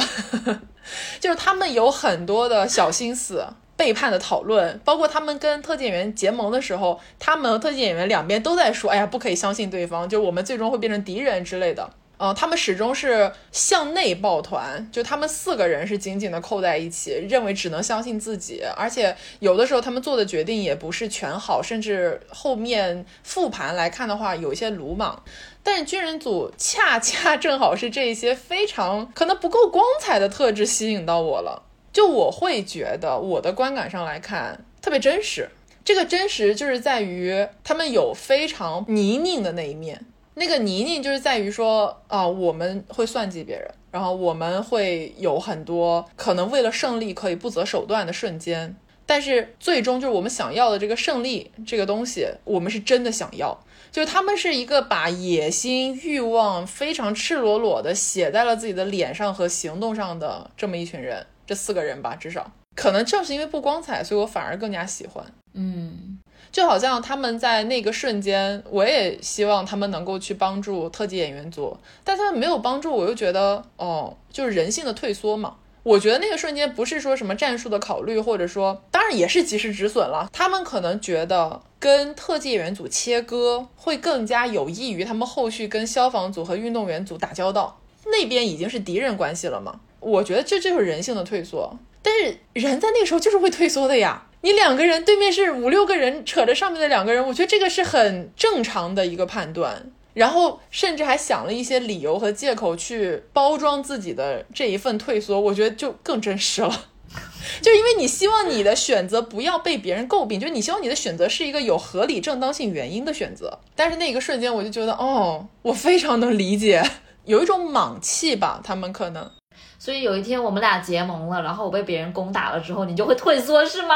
[1.21, 25.23] 就是他们有很多的小心思、背叛的讨论，包括他们跟特技演员结盟的时候，他们和特技演员两边都在说：“哎呀，不可以相信对方，就我们最终会变成敌人之类的。”呃，他们始终是向内抱团，就他们四个人是紧紧的扣在一起，认为只能相信自己，而且有的时候他们做的决定也不是全好，甚至后面复盘来看的话，有一些鲁莽。
[25.63, 35.51] 但是军人组恰恰正好是这一些非常可能不够光彩的特质吸引到我了，就我会觉得我的观感上来看特别真实。
[35.85, 40.07] 这个真实就是在于他们有非常泥泞的那一面。
[40.39, 48.77] 那个泥泞就是在于说啊，我们会算计别人，然后我们会有很多可能为了胜利可以不择手段的瞬间，
[49.07, 53.59] 但是最终就是我们想要的这个胜利这个东西，我们是真的想要。
[53.91, 65.25] 就是他们是一个把野心、欲望非常赤裸裸的写在了自己的脸上和行动上的这么一群人，这四个人吧，至少可能正是因为不光彩，所以我反而更加喜欢。
[65.55, 66.19] 嗯，
[66.57, 75.57] 就好像他们在那个瞬间，我也希望他们能够去帮助特技演员组，但他们没有帮助，我又觉得哦，就是人性的退缩嘛。
[75.83, 80.31] 我觉得那个瞬间不是说什么战术的考虑，或者说当然也是及时止损了。
[80.33, 89.81] 他们可能觉得跟特技演员组切割会更加有益于他们后续跟消防组和运动员组打交道，那边已经是敌人关系了嘛。
[90.01, 91.77] 我觉得这就是人性的退缩，
[92.07, 94.23] 但是人在那个时候就是会退缩的呀。
[94.43, 99.91] 你两个人对面是五六个人扯着上面的两个人，我觉得这个是很正常的一个判断。
[100.15, 106.87] 然后甚至还想了一些理由和借口去包装自己的这一份退缩，我觉得就更真实了。
[107.61, 113.59] 就因为你希望你的选择不要被别人诟病，就你希望你的选择是一个有合理正当性原因的选择。
[113.75, 116.83] 但是那个瞬间，我就觉得，哦，我非常能理解，
[117.25, 119.31] 有一种莽气吧，他们可能。
[119.79, 123.95] 所以有一天我们俩结盟了，然后我被别人攻打了之后，你就会退缩是吗？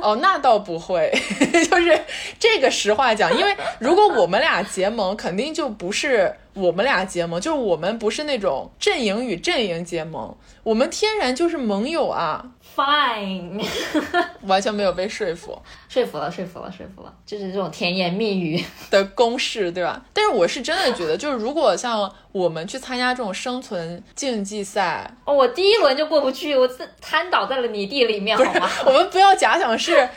[0.00, 1.12] 哦，那倒不会，
[1.70, 1.98] 就是
[2.38, 12.44] 这个实话讲，因为如果我们俩结盟，肯定就不是我们俩结盟，就是我们不是那种阵营与阵营结盟，我们天然就是盟友啊。
[12.76, 13.64] Fine，
[14.46, 15.56] 完全没有被说服，
[15.88, 20.04] 说服了，说服了，说服了，就是这种甜言蜜语的公式，对吧？
[20.12, 26.68] 但是我是真的觉得，就是如果像我们去参加这种生存竞技赛，哦，我第一轮就过不去，我
[27.00, 28.68] 瘫倒在了泥地里面，好吗？
[28.86, 30.08] 我们不要假想是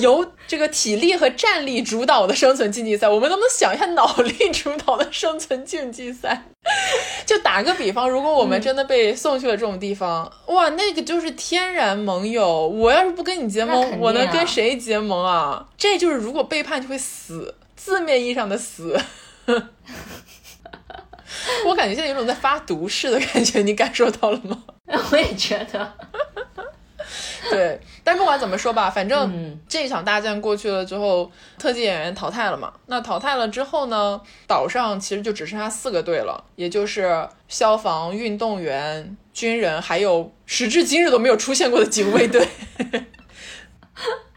[0.00, 6.44] 由这个体力和战力主导的生存竞技赛，我们能不能想一下脑力主导的生存竞技赛？
[7.26, 12.66] 就打个比方，如果我们真的被送去了这种地方，哇，那个就是天然盟友。
[12.68, 15.66] 我要是不跟你结盟，我能跟谁结盟啊？
[15.76, 18.96] 这就是如果背叛就会死，字面意义上的死。
[21.66, 24.62] 我感觉现在有种在发毒誓的感觉，你感受到了吗？
[25.10, 25.92] 我也觉得。
[27.50, 32.72] 对，但不管怎么说吧，反正这一场大战过去了之后，特技演员淘汰了嘛。
[32.86, 42.48] 那淘汰了之后呢，岛上其实就只剩下四个队了，也就是消防、运动员、军人，还有时至今日都没有出现过的警卫队。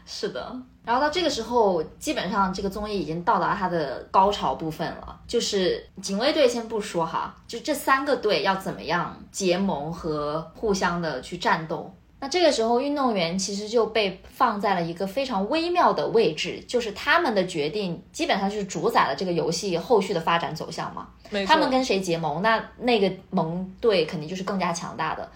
[0.04, 0.54] 是的，
[0.84, 11.94] 然后到这个时候，基本上这个综艺已经到达它的高潮部分了，就是警卫队先不说哈，就这三个队要怎么样结盟和互相的去战斗。
[12.20, 21.08] 那这个时候，运动员其实就被放在了一个非常微妙的位置，就是他们的决定基本上就是主宰了这个游戏后续的发展走向嘛。
[21.46, 25.30] 他们跟谁结盟，那那个盟队肯定就是更加强大的。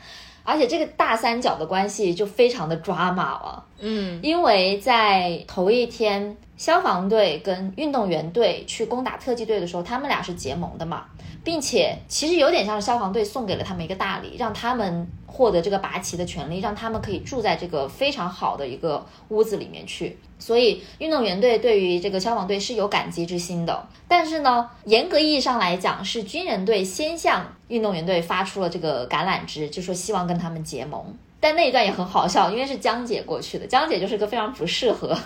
[0.44, 3.64] 而且这个大三角的关系就非常的抓马了。
[3.80, 11.06] 嗯，因为在头一天，消防队跟运动员队去攻打特技队的时候，他们俩是结盟的嘛，
[11.42, 15.08] 并且其实有点像是消防队送给了他们一个大礼，让他们。
[15.26, 20.16] 获得这个拔旗的权利，让他们可以住在这个非常好的一个屋子里面去。
[20.44, 23.88] 所以运动员队对于这个消防队是有感激之心的。
[24.06, 31.02] 但是呢，严格意义上来讲，是军人队先向运动员队发出了这个橄榄枝，就说希望跟他们结盟。
[31.40, 35.16] 但那一段也很好笑，因为是江姐过去的，江姐就是个非常不适合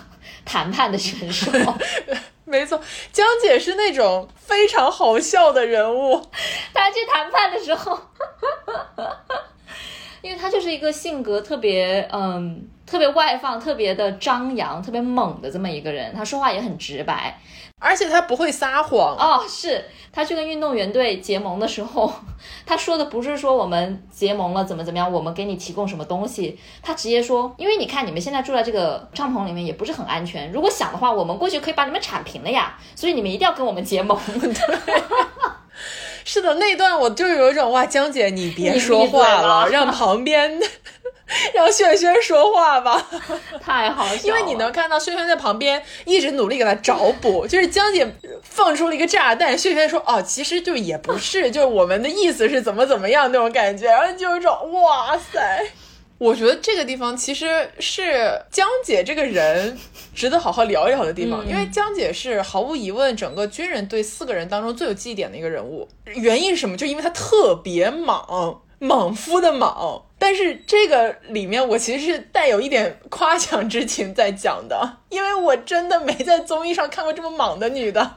[0.45, 1.51] 谈判的选手。
[2.45, 2.79] 没错，
[3.11, 6.15] 江姐是那种非常好笑的人物。
[6.73, 7.99] 她去谈判的时候。
[10.21, 16.13] 因为他就是一个性格特别，嗯，特别外放、特别的张扬、特别猛的这么一个人。
[16.15, 17.39] 他说话也很直白，
[17.79, 19.15] 而且他不会撒谎。
[19.15, 22.11] 哦，是他去跟运动员队结盟的时候，
[22.65, 26.59] 他说的不是说我们结盟了怎么怎么样，我们给你提供什么东西。
[26.81, 32.77] 他直接说，因为你看你们现在住在这个帐篷里面也不是很安全，如果想的话，我们过去可以把你们铲平了呀。
[32.95, 34.19] 所以你们一定要跟我们结盟。
[36.31, 40.59] 是的，那段我就有一种哇，江姐你 别说话了，让旁边
[41.55, 43.03] 让轩轩说话吧，
[43.65, 44.27] 太好笑。
[44.27, 48.07] 因为你能看到轩轩在旁边一直努力给他找补， 就是江姐
[48.43, 55.65] 放出了一个炸弹，轩轩说哦，其实就也不是，就是我们的意思是怎么怎么样那种感觉，然后就有一种哇塞。
[56.19, 59.77] 我觉得这个地方其实是江姐这个人
[60.13, 65.87] 值得好好聊一聊的地方，因为江姐是毫无疑问整个军人队四个人当中最有记忆点的一个人物。
[66.05, 66.75] 原因是什么？
[66.75, 70.03] 就因为她特别莽，莽夫的莽。
[70.17, 78.15] 但是这个里面我其实是带有一点夸奖之情在讲的， 因为我真的没在综艺上看过这么莽的女的。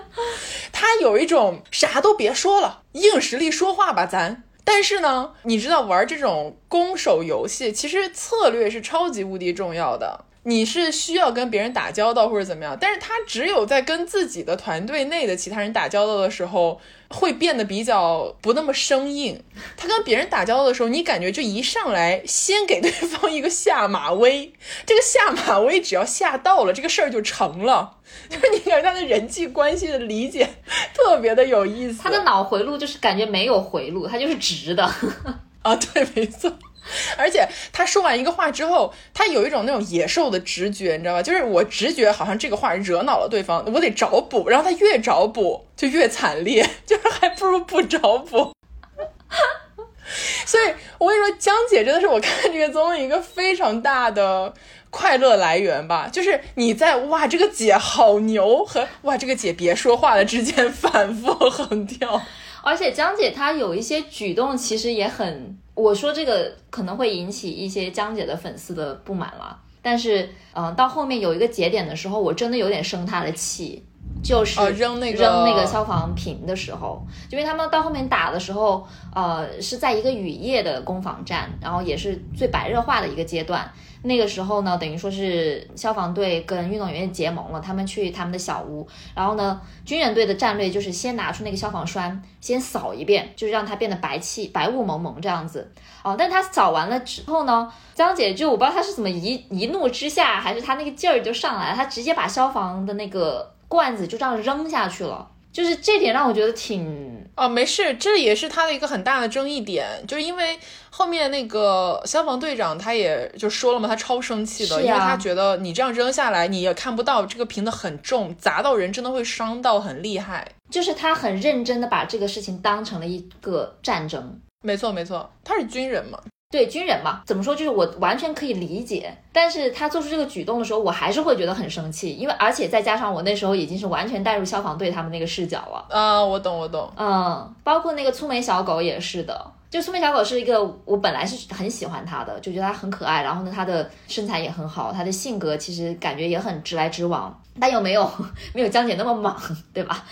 [0.72, 4.44] 她有一种啥都别说了，硬实力说话吧，咱。
[4.64, 10.24] 但是呢，你知道玩这种攻守游戏，其实策略是超级无敌重要的。
[10.44, 16.78] 你是需要跟别人打交道或者怎么样，但是他只有在跟自己的团队内的其他人打交道的时候，
[17.08, 19.42] 会变得比较不那么生硬。
[19.76, 24.52] 他跟别人打交道的时候，你感觉就一上来先给对方一个下马威，
[24.84, 27.98] 这个下马威只要下到了，这个事儿就成了。
[28.28, 30.48] 就是你感觉他的人际关系的理解
[30.92, 32.02] 特别的有意思。
[32.02, 34.84] 他的脑回路就是感觉没有回路，他就是直的。
[35.62, 36.52] 啊，对，没错。
[37.16, 41.22] 而且他说完一个话之后，他有一种那种野兽的直觉，你知道吧？
[41.22, 44.48] 就是我直觉好像这个话惹恼了对方，我得找补。
[44.48, 48.52] 然后他越找补就越惨烈， 就是还不如不找补。
[50.44, 54.52] 所以我跟你说，江姐真的是我看这个综艺一个非常大的
[54.90, 56.08] 快乐来源吧。
[56.12, 62.20] 就是你在哇这个姐好牛和哇这个姐别说话了之间反复横跳。
[62.62, 69.60] 而且江姐她有一些举动，其实也很，我说这个可能会引起一些江姐的粉丝的不满了。
[69.82, 73.84] 但是，嗯，到后面有一个节点的时候，我真的有点生她的气，
[74.22, 83.70] 就是扔那个扔那个消防瓶的时候，因为他们到后面打的时候，呃，是在一个雨夜的攻防战，然后也是最白热化的一个阶段。
[84.06, 95.72] 那个时候呢，等于说是消防队跟运动员结盟了，他们去他们的小屋，然后呢，军人队的战略就是先拿出那个消防栓，先扫一遍，就是让它变得白气、白雾蒙蒙这样子。
[96.02, 105.30] 哦，但他扫完了之后呢，江姐就我不知道他是怎么一一怒之下，还是他那个劲儿就上来了，他直接把消防的那个罐子就这样扔下去了。
[105.54, 110.58] 就是这点让我觉得挺哦，没事，这也是他的一个很大的争议点，就是因为
[110.90, 120.46] 后面那个消防队长他也就说了嘛，他超生气的，因为他觉得你这样扔下来，你也看不到这个瓶子很重，砸到人真的会伤到很厉害。
[120.70, 124.40] 就是他很认真的把这个事情当成了一个战争。
[124.62, 126.18] 没错没错，他是军人嘛。
[126.54, 135.84] 对军人嘛，怎么说就是我完全可以理解，但是他做出这个举动的时候，我还是会觉得很生气，因为而且再加上我那时候已经是完全带入消防队他们那个视角了。
[135.90, 148.08] 啊，我懂我懂，嗯，包括那个粗眉小狗也是的，就粗眉小狗是一个我本来是很喜欢他的，就觉得他很可爱，然后呢他的身材也很好，他的性格其实感觉也很直来直往，但又没有
[148.54, 149.36] 没有江姐那么莽，
[149.72, 150.04] 对吧？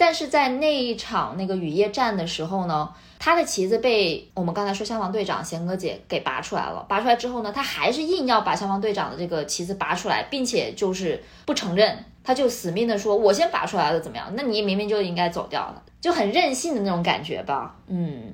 [0.00, 2.88] 但是在那一场那个雨夜战的时候呢。
[3.22, 14.32] 他的旗子被我们刚才说消防队长贤哥姐给拔出来了，拔出来之后呢，他还是硬要把消防队长的这个旗子拔出来，并且就是不承认，他就死命的说：“我先拔出来了，怎么样？
[14.34, 18.32] 那你明明就应该走掉了，就很任性的那种感觉吧。”嗯，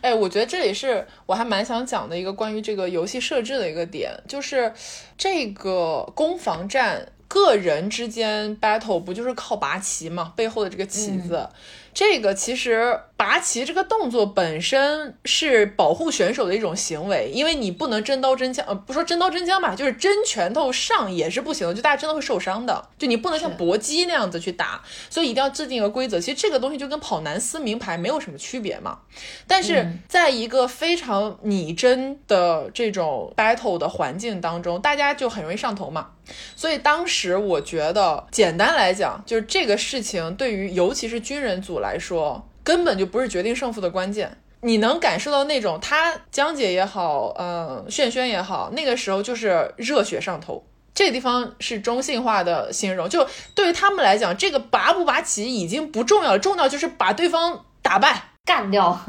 [0.00, 4.72] 哎，我觉得这里是我还蛮想讲的一个关于这个游戏设置的一个点，就是
[5.18, 11.48] 这个攻防战个人之间 battle 不就是靠拔旗嘛，背后的这个旗子。
[11.94, 26.18] 这个其实拔旗这个动作本身是保护选手的一种行为，因为你不能真刀真枪，呃，不说真刀真枪吧，就是真拳头上也是不行的，就大家真的会受伤的，就你不能像搏击那样子去打，所以一定要制定一个规则。
[26.18, 29.00] 其实这个东西就跟跑男撕名牌没有什么区别嘛。
[29.46, 36.12] 但是在一个非常拟真的这种 battle 的环境当中，大家就很容易上头嘛。
[36.56, 44.38] 所以当时我觉得，简单来讲，就是这个事情对于尤其是军人组来说，根本就不是决定胜负的关键。
[44.64, 50.64] 你能感受到那种他江姐也好，嗯，炫轩也好，那个时候就是热血上头。
[50.94, 59.00] 这个地方是中性化的形容，就对于他们来讲，这个拔不拔旗已经不重要了，重要就是把对方打败、干掉。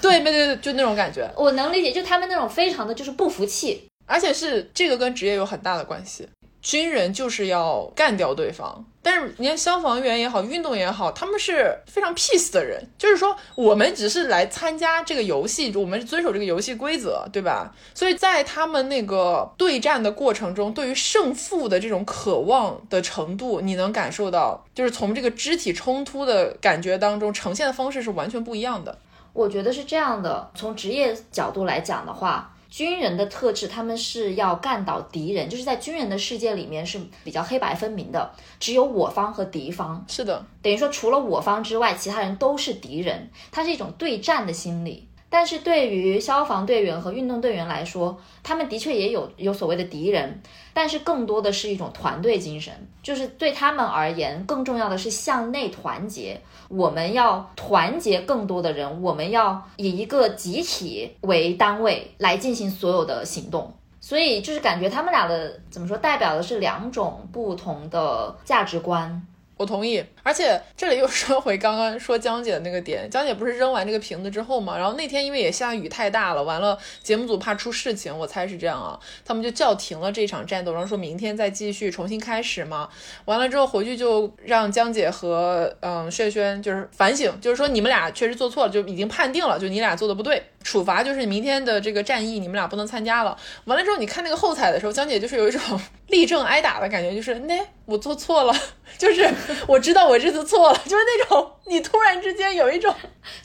[0.00, 1.28] 对，对对，就那种感觉。
[1.36, 6.26] 我能理解，就他们那种非常的就是不服气，而且是这个跟职业有很大的关系。
[6.62, 17.74] 军人就是要干掉对方，但是你看消防员也好，运动也好，他们是非常 peace 的人，就是说我们只是来参加这个游戏，我们是遵守这个游戏规则，对吧？
[17.92, 28.96] 所以在他们那个对战的过程中，对于胜负的这种渴望的程度，你能感受到，就是从这个肢体冲突的感觉当中呈现的方式是完全不一样的。
[29.32, 32.48] 我觉得是这样的，从职业角度来讲的话。
[32.72, 40.02] 军人的特质，他们是要干倒敌人，就是在军人的世界里面是比较黑白分明的，只有我方和敌方。
[40.08, 45.06] 是的，等于说除了我方之外，其他人都是敌人，它是一种对战的心理。
[45.32, 50.42] 但是对于消防队员和运动队员来说，他们的确也有有所谓的敌人，
[50.74, 52.70] 但是更多的是一种团队精神，
[53.02, 56.38] 就是对他们而言，更重要的是向内团结。
[56.68, 63.72] 我们要团结更多的人，我们要以一个集体为单位来进行所有的行动。
[64.00, 69.26] 所以就是感觉他们俩的怎么说，代表的是两种不同的价值观。
[69.56, 82.88] 我同意，而且这里又说回刚刚说江姐的那个点，江姐不是扔完这个瓶子之后嘛，然后那天因为也下雨太大了，完了节目组怕出事情，我猜是这样啊，他们就叫停了这场战斗，然后说明天再继续重新开始嘛。
[83.26, 93.36] 完了之后回去就让江姐和嗯轩轩就是反省，就是说你们俩确实做错了，就已经判定了，就你俩做的不对，处罚就是明天的这个战役你们俩不能参加了。
[93.64, 95.60] 完了之后你看那个后采的时候，江姐就是有一种
[96.08, 98.54] 立正挨打的感觉，就是那我做错了，
[98.98, 99.28] 就是
[99.66, 102.94] 我知道我这次错了，就是那种你突然之间有一种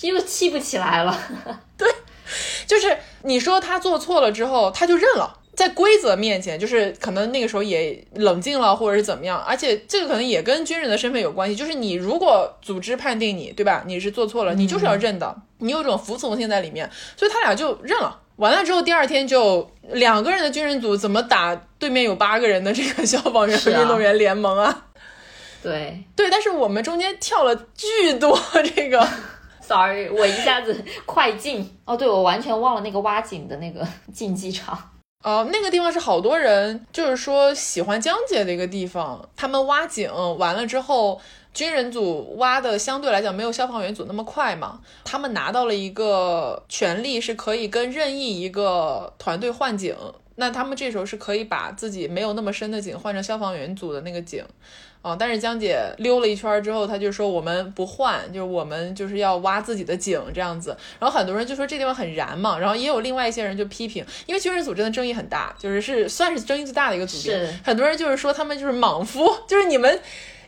[0.02, 1.20] 又气不起来了。
[1.78, 1.88] 对，
[2.66, 5.40] 就是你说他做错了之后，他就认了。
[5.58, 11.56] 在规则面前，就是可能那个时候也冷静了，或者是怎么样，而且这个可能也跟军人的身份有关系。
[11.56, 13.84] 就是你如果组织判定你，对吧？
[13.88, 18.20] 你是做错了，你就是要认的，你有种服从性在里面，所以他俩就认了。
[18.36, 24.86] 完了之后，第二天就两个人的军人组怎么打对面有八个人的这个消防员和运动员联盟啊？
[25.64, 28.40] 对对，但是我们中间跳了巨多
[28.76, 29.08] 这个，
[29.60, 33.84] sorry，我一下子快进哦，对我完全忘了那个挖井的那个
[34.14, 34.92] 竞技场。
[35.24, 39.28] 哦，那个地方是好多人，就是说喜欢江姐的一个地方。
[39.36, 41.20] 他们挖井完了之后，
[41.54, 44.80] 军人组挖的相对来讲没有消防员组那么快嘛。
[45.04, 49.96] 他们拿到了一个权利，是可以跟任意一个团队换井。
[50.36, 54.46] 那他们这时候是可以把自己没有那么深的井换成消防员组的那个井。
[55.02, 55.16] 啊！
[55.18, 60.76] 但是江姐溜了一圈之后，她就说我们不换，就是我们就是要挖自己的井这样子。
[61.00, 67.60] 然后很多人就说这地方很燃嘛，然后也有另外一些人就批评，因为军人组真的争议很大，就是是算是争议最大的一个组别。
[67.64, 70.00] 很多人就是说他们就是莽夫，就是你们。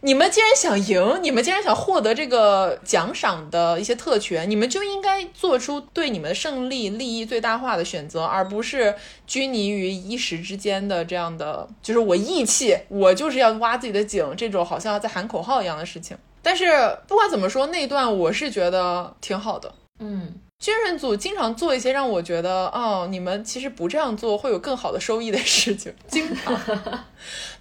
[0.01, 8.95] 你们既然想赢，你们既然想获得这个奖赏的一些特权，你们就应该做出对你们胜利利益最大化的选择，而不是
[9.27, 16.17] 拘泥于一时之间的这样的，就是我义气，我就是要挖自己的井，这种好像在喊口号一样的事情。
[16.41, 16.65] 但是
[17.07, 20.33] 不管怎么说，那段我是觉得挺好的，嗯。
[20.59, 26.59] 军人组经常做一些让我觉得，哦，你们其实不这样做会有更好的收益的事情， 经常。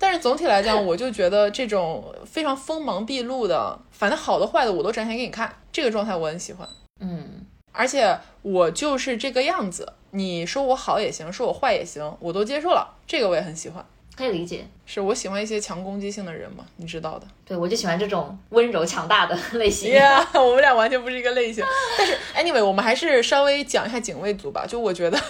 [0.01, 6.69] 但是总体来讲，我就觉得这种非常锋芒毕露的，反正好的坏的我都展现给你看，这个状态我很喜欢。
[6.99, 13.87] 嗯，而且我就是这个样子，你说我好也行，说我坏也行，我都接受了，这个我也很喜欢。
[14.19, 17.27] 可以理解，是我喜欢一些强攻击性的人嘛，你知道的。
[17.47, 19.95] 对，我就喜欢这种温柔强大的 类型。
[19.95, 21.65] Yeah， 我们俩完全不是一个类型。
[21.97, 24.67] 但是，anyway，我们还是稍微讲一下警卫组吧。
[24.67, 25.21] 就我觉得，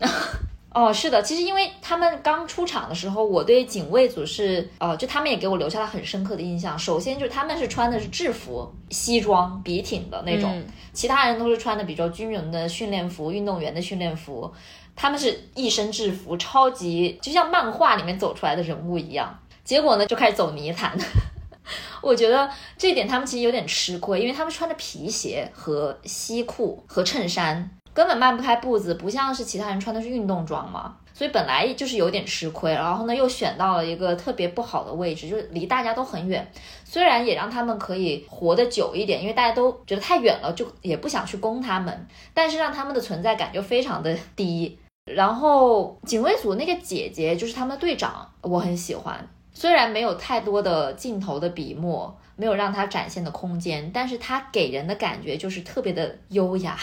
[0.74, 6.78] 哦，是的，其实因为他们刚出场的时候，我对警卫组是，呃，就他们也给我留下了很深刻的印象。
[6.78, 10.62] 首先就是他们是穿的是制服，西装笔挺的那种，
[10.92, 14.52] 其他人都是穿的比较军人的训练服，运动员的训练服。
[14.94, 19.38] 他们是一身制服，超级就像漫画里面走出来的人物一样。
[19.64, 20.96] 结果呢，就开始走泥潭。
[22.02, 30.96] 我觉得这点他们其实有点吃亏，因为他们穿的皮鞋和西裤和衬衫，根本迈不开步子，不像是其他人穿的是运动装嘛。
[31.20, 32.72] 所以本来就是有点吃亏。
[32.72, 36.50] 然后呢，又选到了一个特别不好的位置，就是离大家都很远。
[36.82, 42.06] 虽然也让他们可以活得久一点，因为大家都觉得太远了，就也不想去攻他们。
[42.32, 44.78] 但是让他们的存在感就非常的低。
[45.04, 49.28] 然后警卫组那个姐姐就是他们的队长，我很喜欢。
[49.52, 56.78] 虽然没有太多的镜头的笔墨，没有让她展现的空间，但是她给人的感觉就是特别的优雅。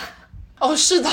[0.59, 1.09] 哦，是的。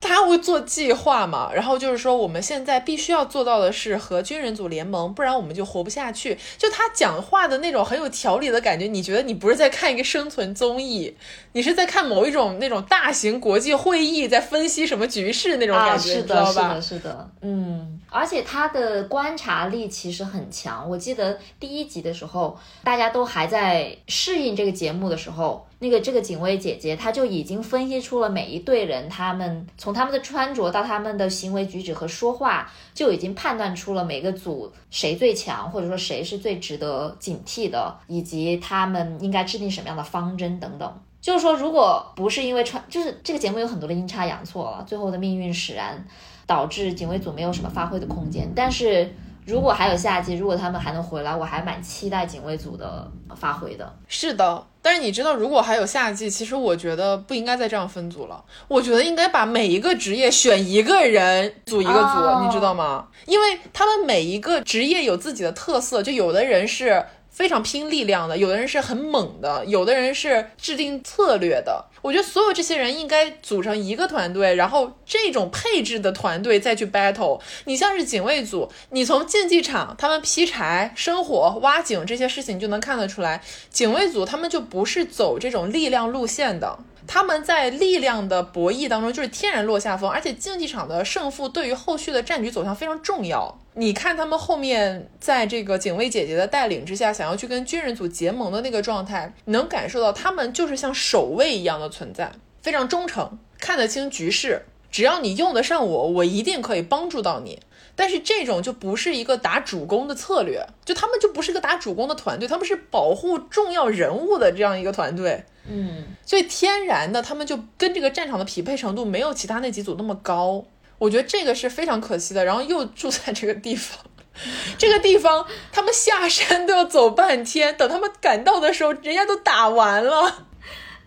[0.00, 1.50] 他会做计划嘛？
[1.52, 6.36] 然后就是说，我们现在必须要做到的是和军人组联盟，不然我们就活不下去。
[6.56, 11.16] 就他讲话的那种很有条理的感觉，你觉得你不是在看一个生存综艺，
[11.52, 16.52] 你是在看某一种那种大型国际会议，在分析什么局势那种感觉，知道吧？
[16.52, 18.00] 是的，是的，嗯。
[18.08, 20.88] 而且他的观察力其实很强。
[20.88, 25.66] 我记得第一集的时候，大家都还在适应这个节目的时候。
[25.78, 41.00] 那个这个警卫姐姐，她就已经分析出了每一队人，他们从他们的穿着到他们的行为举止和说话，就已经判断出了每个组谁最强，或者说谁是最值得警惕的，以及他们应该制定什么样的方针等等。
[41.20, 46.06] 就是说，如果不是因为穿，就是这个节目有很多的阴差阳错了，最后的命运使然，
[46.46, 48.48] 导致警卫组没有什么发挥的空间。
[48.54, 49.12] 但是
[49.46, 53.90] 如果还有下季，如果他们还能回来，我还蛮期待警卫组的发挥的。
[54.08, 54.66] 是的。
[54.82, 58.44] 但是你知道，如果还有夏季，其实我觉得不应该再这样分组了。
[58.68, 63.08] 我觉得应该把每一个职业选一个人组一个组，你知道吗？
[63.24, 67.04] 因为他们每一个职业有自己的特色，就有的人是。
[67.36, 71.84] 非常拼力量的，有的人是很猛的，有的人是制定策略的。
[72.00, 77.38] 我觉得所有这些人应该组成一个团队，然后这种配置的团队再去 battle。
[77.66, 86.78] 你像是警卫组，你从竞技场他们劈柴、生火、挖井这些事情就能看得出来，警卫组他们就不是走这种力量路线的。
[87.06, 93.58] 他们在力量的博弈当中就是天然落下风，而且竞技场的胜负对于后续的战局走向非常重要。
[93.74, 102.32] 你看他们后面在这个警卫姐姐的带领之下，想要去跟军人组结盟的那个状态，能感受到他们就是像守卫一样的存在，
[102.62, 104.64] 非常忠诚，看得清局势。
[104.90, 107.60] 只要你用得上我，我一定可以帮助到你。
[107.94, 115.44] 但是这种就不是一个打主攻的策略，就他们就不是个打主攻的团队，他们是保护重要人物的这样一个团队。
[115.68, 120.64] 嗯，所以天然的他们就跟这个战场的匹配程度没有其他那几组那么高。
[120.98, 122.44] 我觉得这个是非常可惜的。
[122.44, 123.98] 然后又住在这个地方，
[124.78, 130.46] 这个地方他们下山都要走半天，等他们赶到的时候，人家都打完了。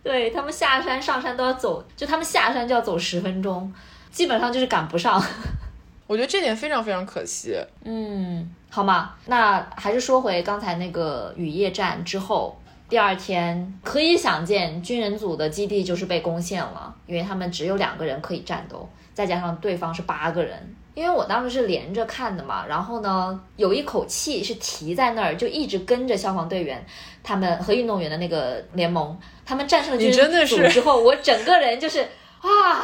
[0.03, 3.73] 对他们下山上山都要走，就他们下山就要走十分钟，
[4.11, 5.21] 基本上就是赶不上。
[6.07, 7.55] 我觉得这点非常非常可惜。
[7.83, 20.75] 嗯，好吗，那还是说回刚才那个雨夜战之后，第二天可以想见，军人组的基地就是被攻陷了，因为他们只有两个人可以战斗，再加上对方是八个人。
[20.95, 26.83] 因为我当时是连着看的嘛，然后呢，有一口气是提在那儿，就一直跟着消防队员
[27.23, 32.01] 他们和运动员的那个联盟，他们战胜了军人组之后，我整个人就是
[32.41, 32.83] 啊。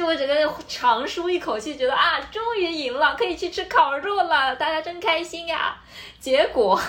[0.00, 0.34] 就我整个
[0.66, 5.76] 长舒一口气，觉得啊，终于赢了，可以去吃烤肉了，大家真开心呀！
[6.18, 6.80] 结果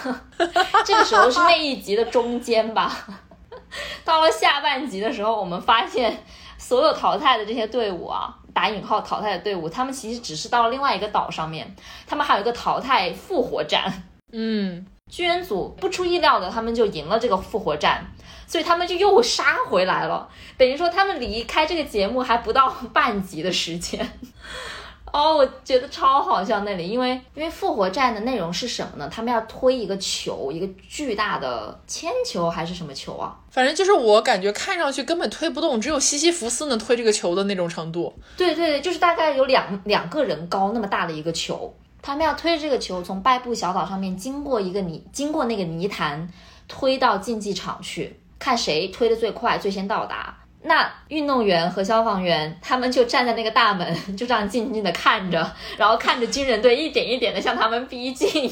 [0.86, 3.06] 这个时候是那一集的中间吧，
[4.06, 6.24] 到了下半集的时候，我们发现
[6.58, 11.76] 所有淘汰的这些队伍啊，打引号淘汰的队伍，他们其实只是到了另外一个岛上面，
[12.08, 13.92] 他们还有一个淘汰复活战。
[14.32, 18.04] 嗯，军人组不出意料的，他们就赢了这个复活战。
[18.48, 24.06] 所以他们就又杀回来了，等于说他们离开这个节目还不到半集的时间。
[25.14, 29.10] 哦，我觉得超好笑那里，因为因为复活战的内容是什么呢？
[29.10, 33.38] 他们要推一个球，一个巨大的铅球还是什么球啊？
[33.50, 38.14] 反正就是我感觉看上去根本推不动，只有西西弗斯能推这个球的那种程度。
[38.36, 46.28] 对对对，就是大概有两两个人高那么大的一个球，他们要推这个球从拜布小岛上面经过一个泥，经过那个泥潭，
[46.68, 48.20] 推到竞技场去。
[48.40, 50.36] 看谁推的最快，最先到达。
[50.64, 58.50] 那运动员和消防员他们就站在那个大门，就这样静静的看着，然后看着军人队一点一点的向他们逼近。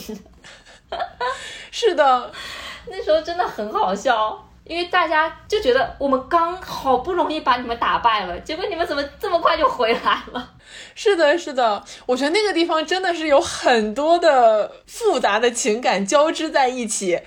[1.72, 2.32] 是的，
[2.90, 10.54] 那时候真的很好笑，因为大家就觉得我们刚好不容易把你们打败了，结果你们怎么这么快就回来了？
[10.94, 17.20] 是的，是的，我觉得那个地方真的是有很多的复杂的情感交织在一起。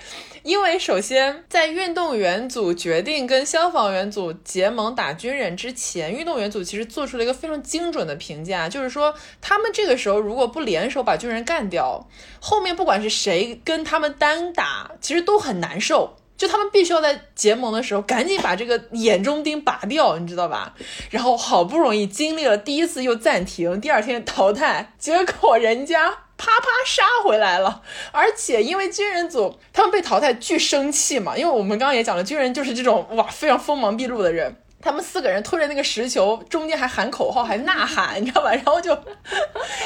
[0.43, 12.07] 因为首先，在运动员组决定跟消防员组结盟打军人之前，运动员组其实做出了一个非常精准的评价，就是说他们这个时候如果不联手把军人干掉，
[12.41, 16.17] 后面不管是谁跟他们单打，其实都很难受。
[16.43, 20.73] 就他们必须要在结盟的时候赶紧把这个眼中钉拔掉，你知道吧？
[21.09, 26.17] 然后好不容易经历了第一次又暂停，第二天淘汰，结果人家。
[26.35, 27.81] 啪啪杀回来了，
[28.11, 31.37] 而且因为军人组他们被淘汰，巨生气嘛。
[31.37, 34.57] 因为我们刚刚也讲了，军人就是这种哇非常锋芒毕露的人。
[34.83, 38.51] 他们四个人推着那个石球，中间还喊口号，还呐喊，你知道吧？
[38.53, 38.93] 然后就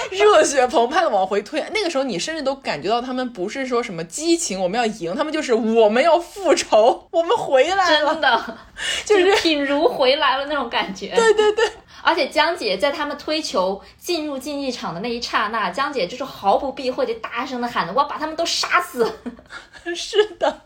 [0.09, 1.63] 热血澎湃的往回推。
[1.73, 8.57] 那个时候你甚至都感觉到他们不是说什么激情，我们要赢，他们就是我们要复仇，我们回来了，真的
[9.05, 11.13] 就是品如回来了那种感觉。
[11.15, 11.65] 对对对。
[12.07, 19.19] 而且江姐在他们推球进入竞技场的那一刹那，江姐就是毫不避讳的大声的喊着：“我要把他们都杀死！”
[19.93, 20.61] 是的，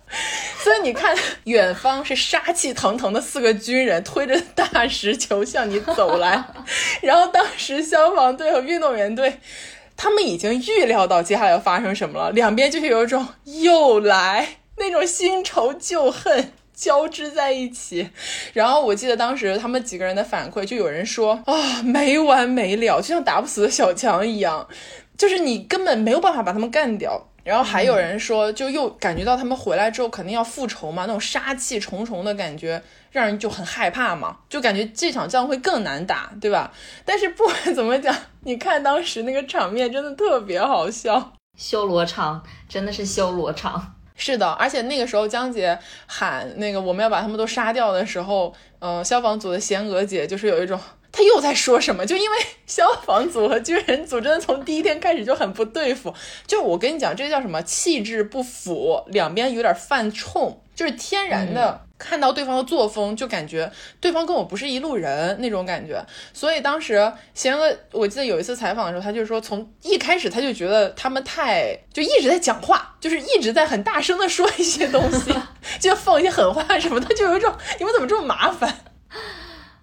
[0.60, 6.44] 所以你看，远方是杀气腾腾的四个军人推着大石球向你走来，
[7.02, 9.39] 然后当时消防队和运动员队，
[9.98, 16.54] 他们已经预料到接下来要发生什么了，两边就是有一种又来那种新仇旧恨。
[16.82, 18.09] 交织在一起，
[18.53, 24.67] 然后我记得当时他们几个人的反馈，就有人说啊没完没了，就像打不死的小强一样，
[25.15, 27.27] 就是你根本没有办法把他们干掉。
[27.43, 36.71] 然后还有人说，就又感觉到他们回来之后肯定要复仇嘛，那种杀气重重的感觉，让人就很害怕嘛，就感觉这场仗会更难打，对吧？
[37.05, 43.95] 但是不管怎么讲，你看当时那个场面真的特别好笑，修罗场真的是修罗场。
[44.24, 50.80] 是的，而且那个时候江姐喊那个我们要把他们都杀掉的时候，呃，消防组的贤娥姐就是有一种
[51.11, 52.05] 她又在说什么？
[52.05, 56.13] 就因为 消防组和军人组真的从第一天开始就很不对付。
[56.45, 57.59] 就我跟你讲，这叫什么？
[57.63, 61.82] 气质不符，两边有点犯冲，就是天然的。
[62.02, 66.04] 看到对方的作风，就感觉对方跟我不是一路人那种感觉。
[66.34, 75.34] 所以当时贤哥，我记得有一次采访的时候，他就说，从一开始他就觉得他们太就一直在讲话，就是一直在很大声的说一些东西，
[75.80, 78.80] 就放一些狠话什么，的就有一种你们怎么这么麻烦。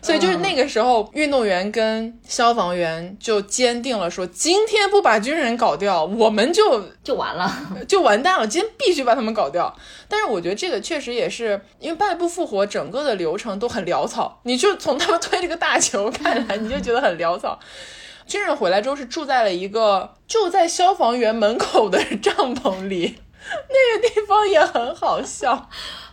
[0.01, 7.53] 所以就是那个时候，运动员跟消防员就坚定了说，今天不把军人搞掉，我们就就完了，
[7.89, 8.47] 就完蛋了。
[8.47, 9.77] 今天必须把他们搞掉。
[10.07, 14.41] 但是我觉得这个确实也是因为败不复活，整个的流程都很潦草。
[14.45, 17.59] 你就从他们推这个大球看来，你就觉得很潦草。
[18.25, 25.69] 军人回来之后是住在了一个就在消防员门口的帐篷里， 那个地方也很好笑。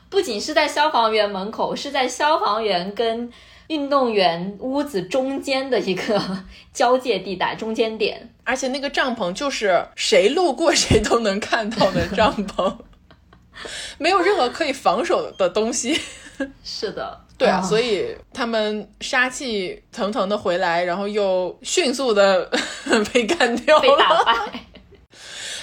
[0.10, 3.32] 不仅是在消防员门口，是在消防员跟。
[3.68, 6.22] 运动员屋子中间的一个
[6.74, 12.78] 交界地带，中间点，而且那个帐篷就是谁路过谁都能看到的帐篷，
[13.98, 16.00] 没有任何可以防守的东西。
[16.64, 22.52] 是的，对啊，所以他们杀气腾腾的回来，然后又迅速的
[23.14, 24.65] 被干掉了，被打败。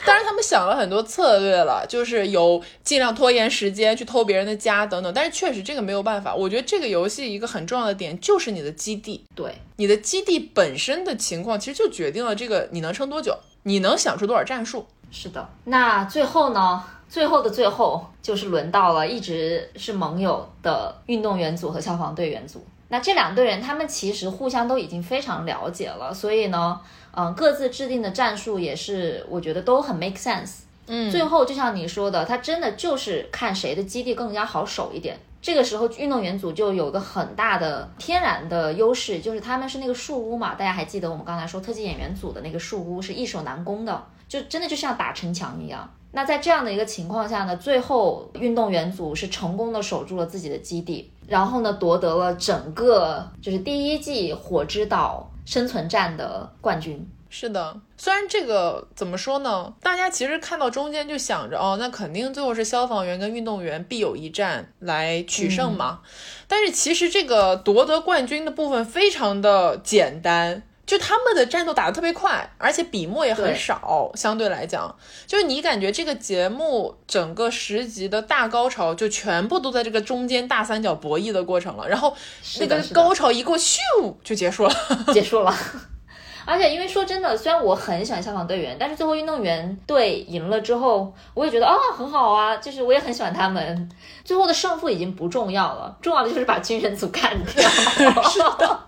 [0.05, 5.13] 当然，他们想了很多策略了，就是有尽量拖延时间去偷别人的家等等。
[5.15, 6.35] 但是确实这个没有办法。
[6.35, 14.87] 我觉得这个游戏一个很重要的点就是你的基地，对你的基地本身的情况，其实就决定了这个你能撑多久，你能想出多少战术。
[15.13, 15.49] 是的。
[15.65, 16.83] 那最后呢？
[17.09, 22.65] 最后的最后，就是轮到了一直是盟友的运动员组和消防队员组。
[22.89, 26.81] 那这两队人，他们其实互相都已经非常了解了，所以呢。
[27.15, 30.61] 嗯，各自制定的战术也是，我觉得都很 make sense。
[30.87, 35.17] 嗯，最后就像你说的，他真的就是看谁的基地更加好守一点。
[35.41, 40.55] 这个时候，运动员组就有个很大的天然的优势，就是他们是那个树屋嘛。
[40.55, 45.89] 大家还记得我们刚才说特技演员组的那个树屋是易守难攻的，就真的就像打城墙一样。
[46.13, 55.29] 那在这样的一个情况下呢，最后运动员组是成功的守住了自己的基地，然后呢夺得了整个就是第一季火之岛。
[55.45, 59.73] 生存战的冠军是的，虽然这个怎么说呢？
[59.81, 66.01] 大家其实看到中间就想着，哦，那肯定最后是消防员跟运动员必有一战来取胜嘛。
[66.47, 70.63] 但是其实这个夺得冠军的部分非常的简单。
[70.93, 74.95] 就他们的战斗打得特别快，而且笔墨也很少，相对来讲，
[75.27, 82.15] 就是你感觉这个节目整个十集的大高潮就全部都在这个中间大三角博弈的过程了，然后
[82.61, 83.79] 那个高潮一过，咻
[84.23, 84.75] 就结束了，
[85.15, 85.55] 结束了。
[86.45, 93.89] 而且因为说真的，虽然我很喜欢消防队员，但是最后运动员队赢了之后，我也觉得啊很好啊，就是我也很喜欢他们。
[94.23, 97.63] 最后的胜负已经不重要了，重要的就是把军人组干掉。
[98.29, 98.81] 是的。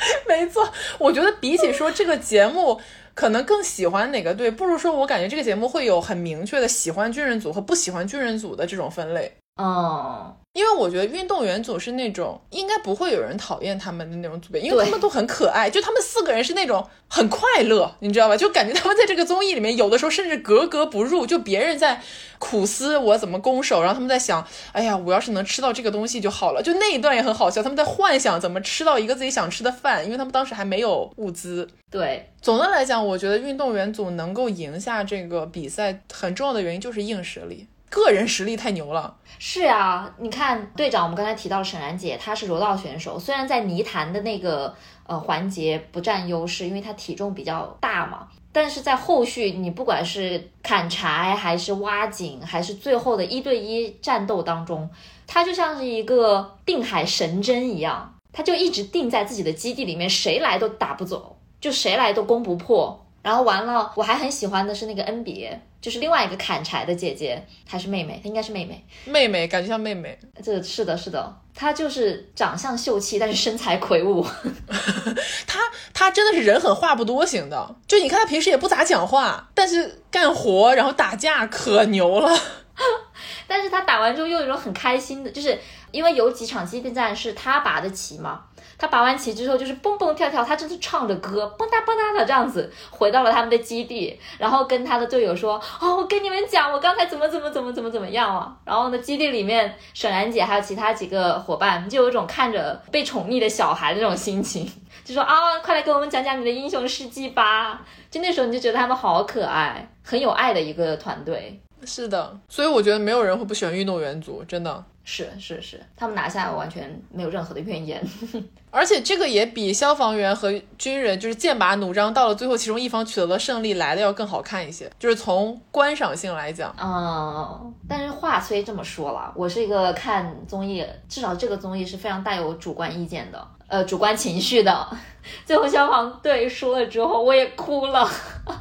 [0.28, 2.80] 没错，我觉得比起说这个节目
[3.14, 9.32] 可能更喜欢哪个队，不如说我感觉这个节目会有很明确的喜欢军人组和不喜欢军人组的这种分类。
[9.62, 10.36] 哦。
[10.52, 18.36] 因为我觉得运动员组是那种应该不会有人讨厌他们的那种组别，因为他们都很可爱，就他们四个人是那种很快乐，你知道吧？
[18.36, 22.02] 就感觉他们在这个综艺里面，有的时候甚至格格不入，就别人在
[22.40, 26.60] 苦思我怎么攻守，然后他们在想，哎呀，我要是能吃到这个东西就好了。
[26.60, 31.68] 就那一段也很好笑，他们在幻想怎么吃到一个自己想吃的饭，因为他们当时还没有物资。
[31.92, 37.68] 对，总的来讲，我觉得运动员组能够赢下这个比赛，很重要的原因就是硬实力。
[37.90, 44.72] 个人实力太牛了，是啊，你看队长，我们刚才提到沈然姐，她是柔道选手，虽然在泥潭的那个
[45.06, 54.88] 呃环节不占优势，因为她体重比较大嘛，但是在后续你不管是砍柴还是挖井，还是最后的一对一战斗当中，
[55.26, 63.04] 她就像是一个定海神针一样，她就一直定在自己的基地里面，谁来都打不走，就谁来都攻不破。
[63.22, 65.46] 然后完了，我还很喜欢的是那个恩比，
[65.80, 68.20] 就是另外一个砍柴的姐姐，还是妹妹？
[68.22, 68.84] 她应该是妹妹。
[69.06, 70.18] 妹妹感觉像妹妹。
[70.42, 74.22] 这是的，是的，她就是长相秀气，但是身材魁梧。
[75.46, 75.60] 她
[75.94, 82.38] 她真的是人狠话不多型的，就你看她平时也不咋讲话，但是干活然后打架可牛了。
[83.48, 85.58] 但是她打完之后又有一种很开心的，就是
[85.90, 88.42] 因为有几场基地战是她拔的旗嘛。
[88.80, 104.66] 他拔完旗之后就是蹦蹦跳跳，他真是唱着歌蹦哒蹦哒的这样子回到了他们的基地，然后跟他的队友说：“哦，我跟你们讲，我刚才怎么怎么怎么怎么怎么样啊。”然后呢，基地里面沈然姐还有其他几个伙伴就有一种看着被宠溺的小孩的这种心情，
[105.04, 111.60] 就说：“啊，快来给我们讲讲你的英雄事迹吧！”就那时候你就觉得他们好可爱，很有爱的一个团队。
[111.84, 114.84] 是的，所以我觉得没有人会不喜欢运动员组，真的。
[115.02, 118.00] 是是是，他们拿下完全没有任何的怨言。
[118.70, 124.88] 而且这个也比消防员和军人就是剑拔弩张，到了最后其中一方取得了胜利来的要更好看一些。
[125.00, 134.86] 就是从观赏性来讲，嗯，但是话虽这么说了，我是一个看综艺，至少这个综艺是非常带有主观意见的，呃，主观情绪的。
[135.44, 138.08] 最后消防队输了之后，我也哭了，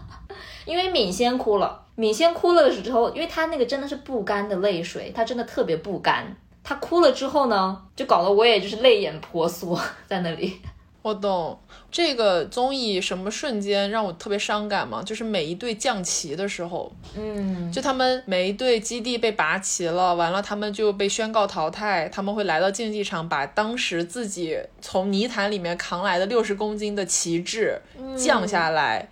[0.65, 1.85] 因为敏先哭了。
[1.99, 6.33] 敏先哭了的时候，因为他那个真的是不甘的泪水，他真的特别不甘。
[6.63, 9.77] 他哭了之后呢，就搞得我也就是泪眼婆娑
[10.07, 10.61] 在那里。
[11.01, 11.59] 我懂
[11.91, 15.03] 这个综艺什么瞬间让我特别伤感嘛？
[15.03, 27.81] 就是每一队降旗的时候，嗯，就他们每一队基地被拔旗了，完了他们就被宣告淘汰，他们会来到竞技场，把当时自己从泥潭里面扛来的六十公斤的旗帜
[28.17, 29.09] 降下来。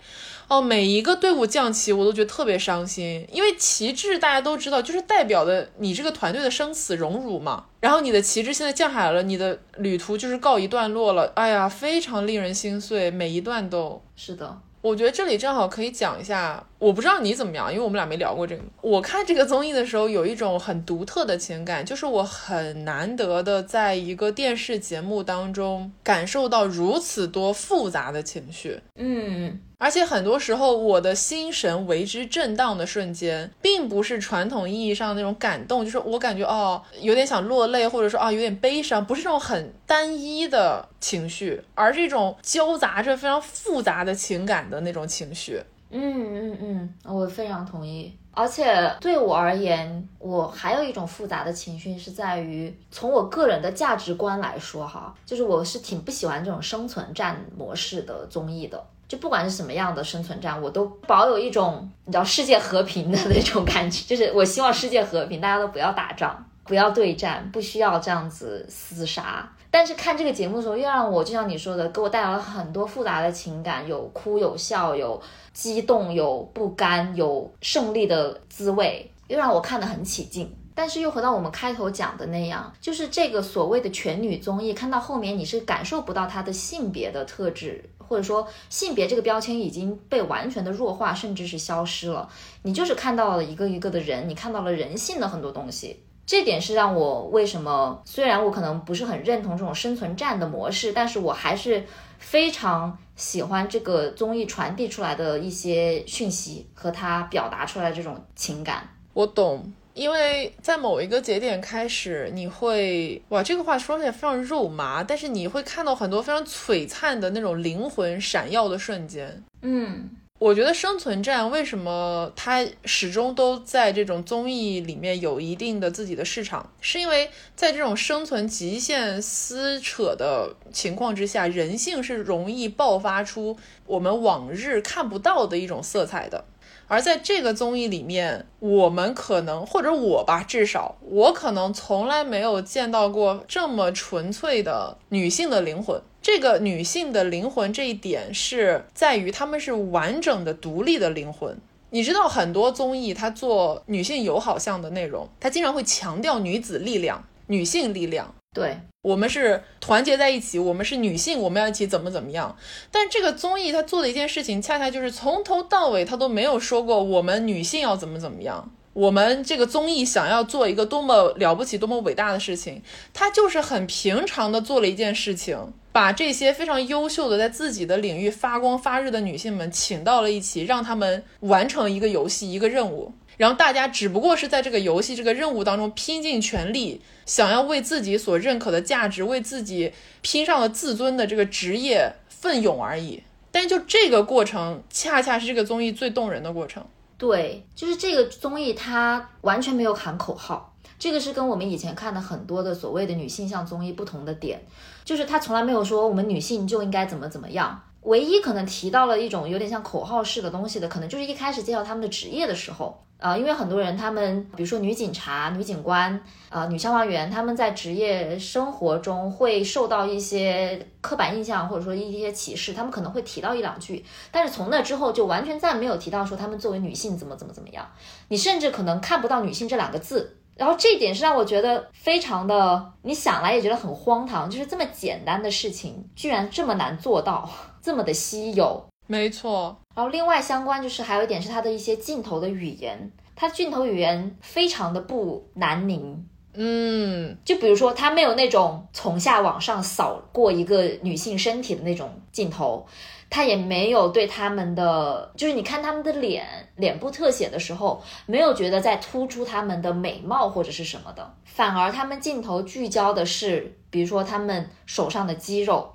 [0.48, 7.66] 哦，每一个队伍降旗，我都觉得特别伤心，因为旗帜大家都知道，就是代表的你这个团队的生死荣辱嘛。
[7.80, 11.30] 然后你的旗帜现在降下来了，你的旅途就是告一段落了。
[11.36, 14.58] 哎呀，非常令人心碎，每一段都是的。
[14.80, 18.62] 我觉得这里正好可以讲一下，我不知道你怎么样，因为我们俩没聊过这个。
[18.80, 28.80] 我看这个综艺的时候，有一种很独特的情感，就是我很难得的在一个电视节目当中感受到如此多复杂的情绪。
[28.96, 29.60] 嗯。
[29.80, 45.62] 而且很多时候，我的心神为之震荡的瞬间，并不是传统意义上那种感动，就是我感觉哦，有点想落泪，或者说啊，有点悲伤，不是这种很单一的情绪，而是一种交杂着非常复杂的情感的那种情绪。
[45.90, 48.12] 嗯嗯嗯，我非常同意。
[48.32, 58.84] 而且对我而言，我还有一种复杂的情绪是在于，从我个人的价值观来说，哈，就是我是挺不喜欢这种生存战模式的综艺的。
[59.08, 69.50] 就不管是什么样的生存战，我都保有一种你知道世界和平的那种感觉，就是我希望世界和平，大家都不要打仗，不要对战，不需要这样子厮杀。
[69.70, 75.20] 但是看这个节目的时候，又让我就像你说的，给我带来了很多复杂的情感，有哭有笑，有
[75.52, 80.54] 激动，有不甘，有胜利的滋味，又让我看得很起劲。
[80.74, 87.84] 但是又回到我们开头讲的那样，就是这个所谓的全女综艺，看到后面你是感受不到她的性别的特质。
[88.08, 92.28] 或者说性别这个标签已经被完全的弱化，甚至是消失了。
[92.62, 96.02] 你就是看到了一个一个的人，你看到了人性的很多东西。
[96.26, 101.86] 这点是让我为什么虽然我可能不是很认同这种生存战的模式，但是我还是
[102.18, 108.86] 非常喜欢这个综艺传递出来的一些讯息和他表达出来这种情感。
[109.14, 109.72] 我懂。
[109.98, 119.42] 因为在某一个节点开始，你会哇，这个话说起来非常肉麻，但是你会看到很多非常璀璨的那种灵魂闪耀的瞬间。
[119.62, 120.08] 嗯，
[120.38, 136.44] 我觉得生存战为什么它始终都在这种综艺里面有一定的自己的市场，是因为在这种生存极限撕扯的情况之下，人性是容易爆发出我们往日看不到的一种色彩的。
[136.88, 146.00] 而在这个综艺里面，我们可能或者我吧，至少我可能从来没有见到过这么纯粹的女性的灵魂。
[146.20, 151.56] 这个女性的灵魂这一点是在于她们是完整的、独立的灵魂。
[151.90, 158.34] 你知道，很多综艺它做女性友好向的内容，它经常会强调女子力量、女性力量。
[158.58, 158.78] 对。
[159.02, 162.56] 我们是团结在一起，我们是女性，我们要一起怎么怎么样？
[162.90, 168.70] 但这个综艺它做的一件事情，恰恰就是从头到尾他都没有说过我们女性要怎么怎么样。
[168.92, 172.82] 我们这个综艺想要做一个多么了不起、多么伟大的事情，
[173.14, 183.12] 它就是很平常的做了一件事情，把这些非常优秀的在自己的领域发光发热的女性们请到了一起，让他们完成一个游戏、一个任务。
[183.38, 193.22] 然后大家只不过是在这个游戏、这个任务当中拼尽全力，想要为自己所认可的价值、为自己拼上了自尊的这个职业奋勇而已。
[193.50, 196.84] 但就这个过程，恰恰是这个综艺最动人的过程。
[197.16, 204.60] 对，就是这个综艺，它完全没有喊口号，这个是跟我们以前看的很多的所谓的女性向综艺不同的点，
[205.04, 207.80] 就是它从来没有说我们女性就应该怎么怎么样。
[208.02, 213.04] 唯一可能提到了一种有点像口号式的东西的，可能就是一开始介绍他们的职业的时候。
[213.18, 216.20] 呃，因为很多人，他们比如说女警察、女警官、
[216.50, 227.84] 呃女消防员，他们在职业生活中会受到一些刻板印象，或者说一些歧视，他们可能会提到一两句，但是从那之后就完全再没有提到说他们作为女性怎么怎么怎么样，
[228.28, 237.50] 你甚至可能看不到女性这两个字，然后这一点是让我觉得非常的，你想来也觉得很荒唐，就是这么简单的事情，居然这么难做到，
[237.82, 238.86] 这么的稀有。
[239.10, 246.24] 没错，然后另外相关就是还有一点是它的一些镜头的语言，它镜头语言非常的不南宁。
[246.54, 252.86] 嗯，就比如说，它没有那种从下往上扫过一个女性身体的那种镜头，
[253.28, 256.46] 它也没有对他们的，就是你看他们的脸，
[256.76, 265.92] 脸部特写的时候，没有觉得在突出他们的美貌或者是什么的，反而他们镜头聚焦的是，比如说他们手上的肌肉，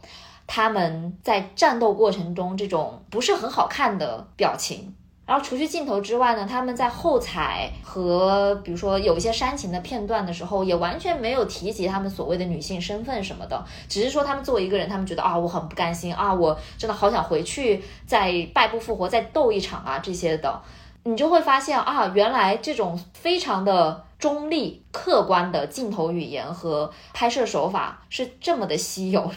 [0.48, 4.94] 他们在战斗过程中这种不是很好看的表情。
[5.26, 20.62] 然后除去镜头之外呢，他们在后采和比如说有一些煽情的片段的时候，也完全没有提及他们所谓的女性身份什么的，只是说他们作为一个人，他们觉得啊，我很不甘心啊，我真的好想回去再败不复活，再斗一场啊这些的，
[21.04, 29.32] 你就会发现啊，原来这种非常的中立、客观的镜头语言和拍摄手法是这么的稀有。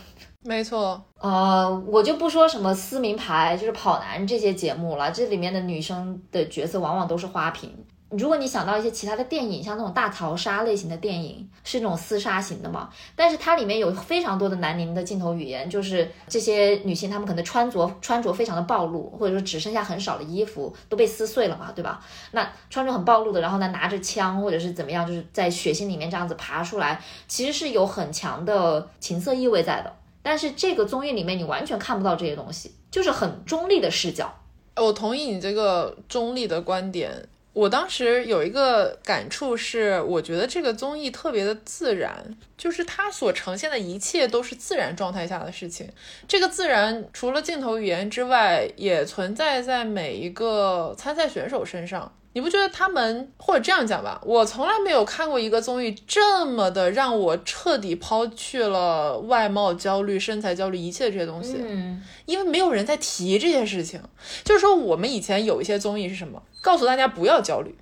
[0.46, 7.70] 没错，呃，我就不说什么撕名牌，就是跑男这些节目了，这里面的女生的角色往往都是花瓶。
[8.10, 12.88] 如果你想到一些其他的电影，像那种大逃杀类型的电影，是那种厮杀型的嘛？
[13.16, 22.00] 但是它里面有非常多的南宁的镜头语言，就是这些女性她们可能穿着穿着非常的暴露，或者说只剩下很少的衣服都被撕碎了嘛，对吧？
[22.30, 29.92] 那穿着很暴露的，然后呢拿着枪或者是怎么样，就是在血腥里面这样子爬出来，其实是有很强的情色意味在的。
[30.26, 34.40] 但是这个综艺里面你完全看不到这些东西，就是很中立的视角。
[34.74, 37.28] 我同意你这个中立的观点。
[37.52, 45.88] 我当时有一个感触是，我觉得这个综艺特别的自然，就是它所呈现的一切都是自然状态下的事情。
[46.26, 52.12] 这个自然除了镜头语言之外，也存在在每一个参赛选手身上。
[52.36, 63.98] 你不觉得他们，或者这样讲吧，我从来没有看过一个综艺这么的让我彻底抛去了外貌焦虑、身材焦虑一切这些东西，嗯，因为没有人在提这些事情。
[64.44, 67.74] 就是说，我们以前有一些综艺是什么，告诉大家不要焦虑。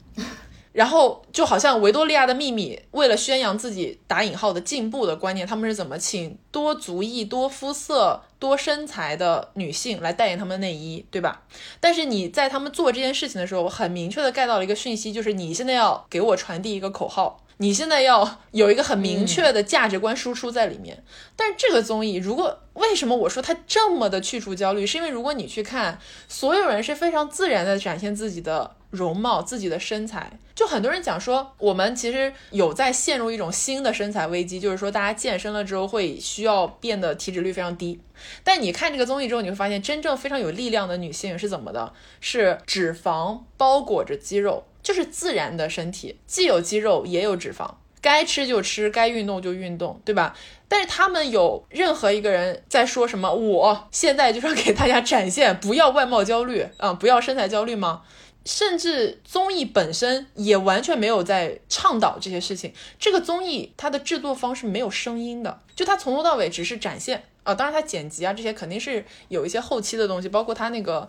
[0.75, 11.43] 然后就好像维多利亚的秘密，为了宣扬自己打引号的进步的观念，他们是怎么请多族裔、多肤色、多身材的女性来代言他们的内衣，对吧？
[11.79, 17.41] 但是你在他们做这件事情的时候，我很明确的盖到了一个讯息，就是你现在要给我传递一个口号。
[17.59, 21.05] 你现在要有一个很明确的价值观输出在里面，
[21.37, 30.39] 但是这个综艺如果为什么我说它这么的去除焦虑，是因为如果你去看，所有人是非常自然的展现自己的容貌、自己的身材。
[30.55, 38.01] 就很多人讲说，我们其实有在陷入一种新的身材危机，就是说大家健身了之后会需要变得体脂率非常低。
[38.43, 41.93] 但你看这个综艺之后，你会发现真正非常有力量的女性是怎么的？
[42.21, 44.65] 是脂肪包裹着肌肉。
[44.85, 47.71] 就是自然的身体，既有肌肉也有脂肪，
[48.03, 50.37] 该吃就吃，该运动就运动，对吧？
[50.69, 53.33] 但是他们有任何一个人在说什么？
[53.33, 58.03] 我现在就是给大家展现，不要外貌焦虑啊，不要身材焦虑吗？
[58.45, 62.73] 甚至综艺本身也完全没有在倡导这些事情。
[62.99, 67.25] 这个综艺它的制作方是没有声音的，就它从头到尾只是展现。
[67.45, 71.07] 啊，当然，它剪辑啊这些肯定是有一些后期的东西，包括它那个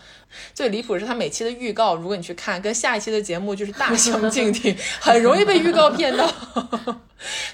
[0.54, 6.30] 最离谱的是它每期的预告，如果你去看，跟下一期的节目就是大相径庭， 很容易被预告骗到。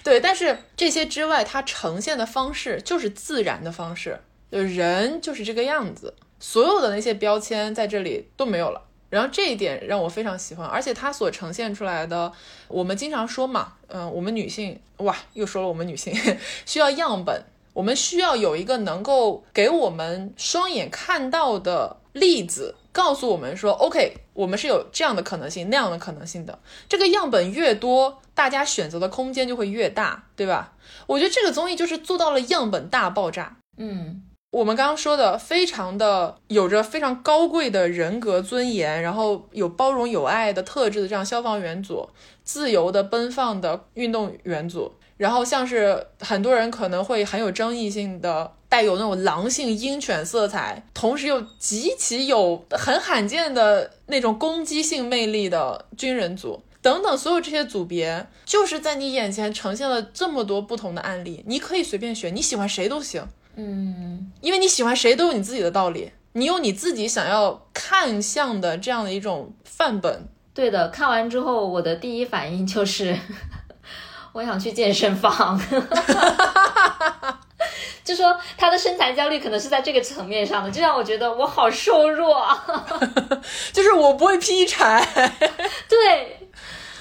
[0.04, 4.20] 对，但是这些之外，它呈现的方式就是自然的方式，
[4.52, 8.82] 就人就是这个样子，所有的那些标签在这里都没有了。
[9.12, 12.32] 然后这一点让我非常喜欢，而且它所呈现出来的，
[12.68, 16.12] 我们经常说嘛，嗯，我们女性哇，又说了我们女性
[16.66, 17.44] 需要样本。
[17.74, 26.60] 我们需要有一个能够给我们双眼看到的例子，告诉我们说，OK，我们是有这样的可能性、那样的可能性的。
[26.90, 30.74] 这个样本越多，大家选择的空间就会越大，对吧？
[31.08, 33.56] 我觉得这个综艺就是做到了样本大爆炸。
[33.78, 34.22] 嗯，
[34.52, 42.10] 我们刚刚说的，非常的有着非常高贵的人格尊严，然后有包容有爱的特质的这样消防员组，
[42.44, 44.92] 自由的奔放的运动员组。
[45.16, 63.24] 然后像是很多人可能会很有争议性的，带有那种狼性鹰犬色彩，同时又极其有很罕见的那种攻击性魅力的军人组等等，所有这些组别，就是在你眼前呈现了这么多不同的案例，你可以随便选，你喜欢谁都行，
[63.56, 70.28] 嗯，因为你喜欢谁都有你自己的道理，你有你自己想要看向的这样的一种范本。
[70.54, 73.18] 对的，看完之后我的第一反应就是。
[74.34, 75.60] 我想去健身房，
[78.02, 82.48] 就说他的身材焦虑可能是在这个层面上的，就让我觉得我好瘦弱，
[83.74, 85.06] 就是我不会劈柴，
[85.90, 86.48] 对，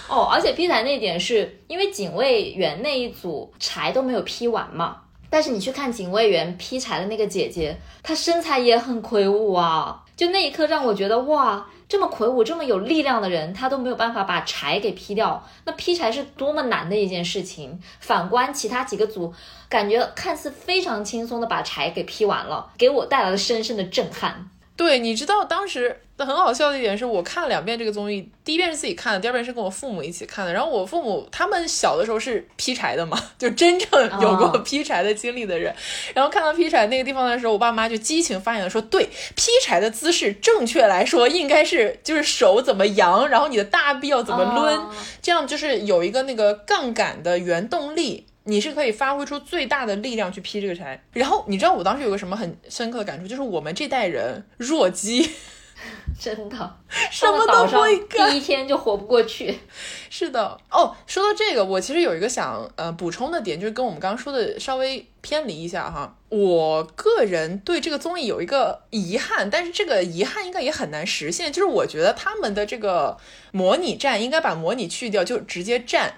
[0.09, 4.97] 哦，而且劈柴那点是因为警卫员那一组柴都没有劈完嘛，
[5.31, 17.81] 但是你去看警卫员劈柴的那个姐姐，她身材也很魁梧啊，就那一刻让我觉得哇，这么魁梧、这么有力量的人，她都没有办法把柴给劈掉，那劈柴是多么难的一件事情。
[18.01, 19.33] 反观其他几个组，
[19.69, 24.51] 感觉看似非常轻松的把柴给劈完了，给我带来了深深的震撼。
[24.81, 30.51] 对，你知道当时很好笑的一点是我看了两遍这个综艺，第一遍是自己看的，第二遍是跟我父母一起看的。
[30.55, 35.71] 然后我父母他们小的时候是劈柴的嘛， 就真正有过劈柴的经历的人。
[36.15, 44.81] 然后看到劈柴那个地方的时候，我爸妈就激情发言的说：“对，劈柴的姿势正确来说应该是就是手怎么扬，然后你的大臂要怎么抡，
[45.21, 55.31] 这样就是有一个那个杠杆的原动力。”你是可以发挥出最大的力量去劈这个柴，然后你知道我当时有个什么很深刻的感触，就是我们这代人弱鸡，
[56.19, 56.77] 真的
[57.11, 59.59] 什么都不会干，第一天就活不过去。
[60.09, 66.17] 是的，哦，说到这个，我其实有一个想呃补充的点，就是跟我们刚刚说的稍微偏离一下哈。
[66.29, 73.17] 我个人对这个综艺有一个遗憾，但是这个遗憾应该也很难实现，就是我觉得他们的这个
[73.53, 76.15] 模拟战应该把模拟去掉，就直接战。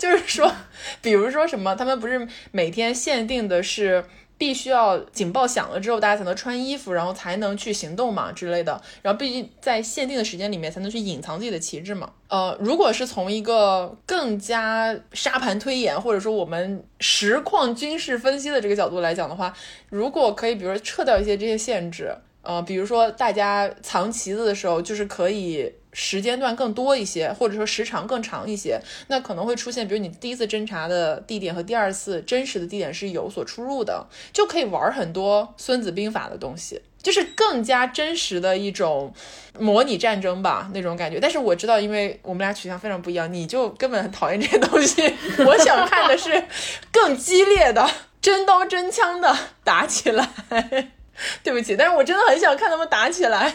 [0.00, 0.50] 就是说，
[1.02, 4.02] 比如说什么，他们不是每天限定的是
[4.38, 8.80] 必须要警报响了之后，大家才能穿衣服，然后才能去行动嘛之类的。
[9.02, 12.10] 然后必须在限定的时间里面才能去隐藏自己的旗帜嘛。
[12.28, 19.54] 呃，如果是从一个更加沙盘推演，或者说我们实况军事分析的这个角度来讲的话，
[19.90, 25.72] 如果可以，比如说撤掉一些这些限制，呃，比如说大家藏旗子的时候，就是可以。
[25.92, 39.12] 时间段更多一些，或者说时长更长一些，那可能会出现，比如你第一次侦查的地点和第二次真实的地点是有所出入的，就可以玩很多《孙子兵法》的东西，就是更加真实的一种
[39.58, 41.18] 模拟战争吧那种感觉。
[41.18, 45.02] 但是我知道，因为我们俩取向非常不一样，你就根本很讨厌这些东西。
[45.44, 46.44] 我想看的是
[46.92, 47.90] 更激烈的
[48.22, 50.30] 真刀真枪的打起来。
[51.42, 53.52] 对不起，但是我真的很想看他们打起来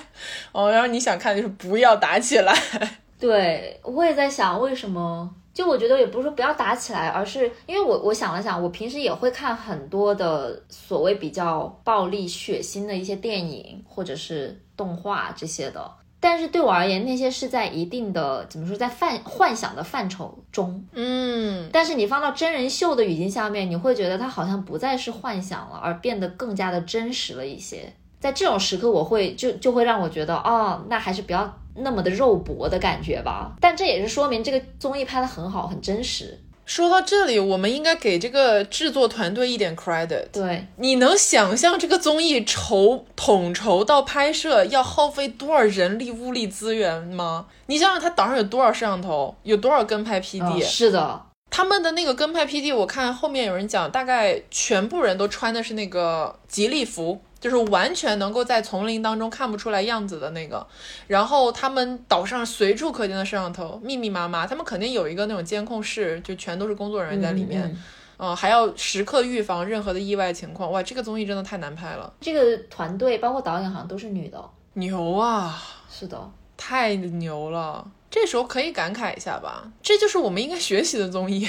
[0.52, 0.72] 哦。
[0.72, 2.54] 然后你想看就是不要打起来。
[3.20, 5.30] 对，我也在想为什么？
[5.54, 15.90] 就我觉得也不是说不要打起来，而是因为我我想了想，我平时也会看很多的所谓比较暴力血腥的一些电影或者是动画这些的。
[16.26, 21.70] 但是对我而言，那些是在一定的怎么说，在范幻想的范畴中，嗯。
[21.72, 27.94] 但是你放到真人秀的语境下面，你会觉得它好像不再是幻想了，而变得更加的真实了一些。
[28.20, 33.56] 在这种时刻，我会就就会让我觉得，哦，那还是不要那么的肉搏的感觉吧。
[33.62, 36.36] 但这也是说明这个综艺拍的很好，很真实。
[36.66, 40.26] 说到这里，我们应该给这个制作团队一点 credit。
[40.32, 47.46] 对，你能想象这个综艺筹统筹到拍摄要耗费多少人力物力资源吗？
[47.68, 50.64] 你想想，他岛上有多少摄像头，有多少跟拍 PD？
[50.64, 51.22] 是的，
[51.52, 57.22] 他们的那个跟拍 PD，我看后面有人讲，大概全部人都穿的是那个吉利服。
[57.46, 60.66] 就是完全能够在丛林当中看不出来样子的那个，
[61.06, 67.78] 然后他们岛上随处可见的摄像头，密密麻麻，他们肯定有一个那种监控室，就全都是工作人员在里面，
[68.18, 70.72] 嗯，还要时刻预防任何的意外情况。
[70.72, 72.12] 哇，这个综艺真的太难拍了。
[72.20, 74.44] 这个团队包括导演好像都是女的，
[74.74, 75.62] 牛啊！
[75.88, 77.88] 是的，太牛了。
[78.10, 81.48] 这时候可以感慨一下吧，这就是我们应该学习的综艺。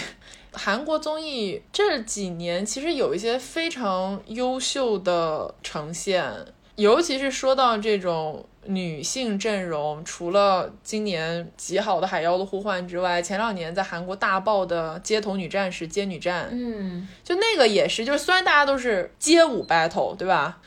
[0.57, 6.33] 韩国综艺这几年其实有一些非常优秀的呈现，
[6.77, 20.59] 尤其是说到这种女性阵容，除了今年极好的《海妖的呼唤》之外，前两年在韩国大爆的《街头女战士》《街女战》，嗯，就那个也是，就是虽然大家都是街舞 battle，对吧？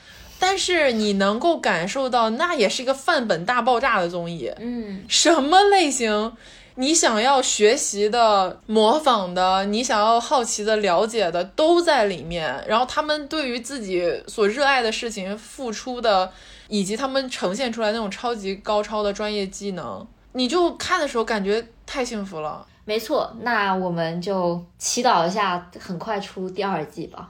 [0.41, 6.31] 但是你能够感受到，那也是一个范本大爆炸的综艺，嗯，什么类型？
[6.79, 12.63] 你想要学习的、模仿的，你想要好奇的、了解的，都在里面。
[12.65, 16.31] 然后他们对于自己所热爱的事情付出的，
[16.69, 22.65] 以及他们呈现出来那种超级高超的专业技能，你就看的时候感觉太幸福了。
[22.85, 27.29] 没错，那我们就祈祷一下，很快出第二季吧。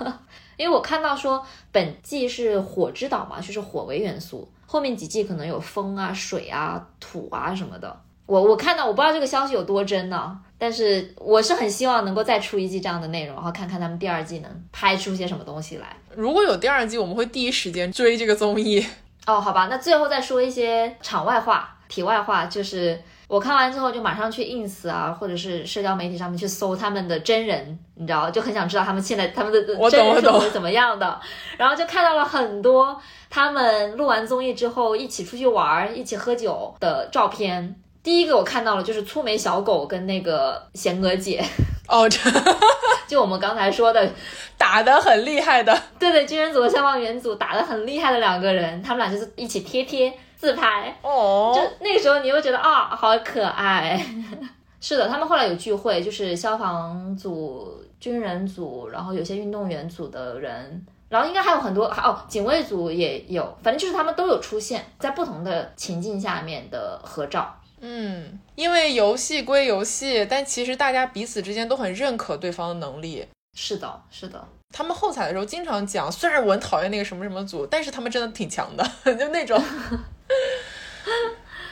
[0.58, 7.98] 因为我看到说本季是火之岛嘛，就是火为元素，后面几季可能有风啊、水啊、土啊什么的。
[8.30, 15.96] 我我看到我不知道这个消息有多真呢，但是我是很希望能够再出一季这样的内容，然后看看他们第二季能拍出些什么东西来。
[16.14, 18.86] 如果有第二季，我们会第一时间追这个综艺。
[19.26, 31.20] 哦，好吧，那最后再说一些场外话、题外话，就是我看完之后就马上去 ins 啊，或者是社交媒体上面去搜他们的真人，你知道，就很想知道他们现在他们的 真人生活是怎么样的。
[31.56, 32.96] 然后就看到了很多
[33.28, 37.74] 他们录完综艺之后一起出去玩、一起喝酒的照片。
[38.02, 41.44] 第一个我看到了，就是粗眉小狗跟那个贤娥姐，
[41.86, 42.18] 哦，这
[43.06, 44.10] 就我们刚才说的，
[44.56, 54.02] 打得很厉害的，对对，军人组和消防员组打得很厉害的两个人，他们俩就是一起贴贴自拍，哦，就那个时候你又觉得啊，好可爱。
[54.80, 67.54] 是的，他们后来有聚会，就是消防组、军人组，然后有些运动员组的人，然后应该还有很多哦，警卫组也有，反正就是他们都有出现在不同的情境下面的合照。
[67.80, 73.26] 嗯，因为游戏归游戏，但其实大家彼此之间都很认可对方的能力。
[73.56, 78.84] 是的，是的，他们后采的时候经常讲，虽然我很讨厌那个什么什么组，但是他们真的挺强的，
[79.16, 79.60] 就那种。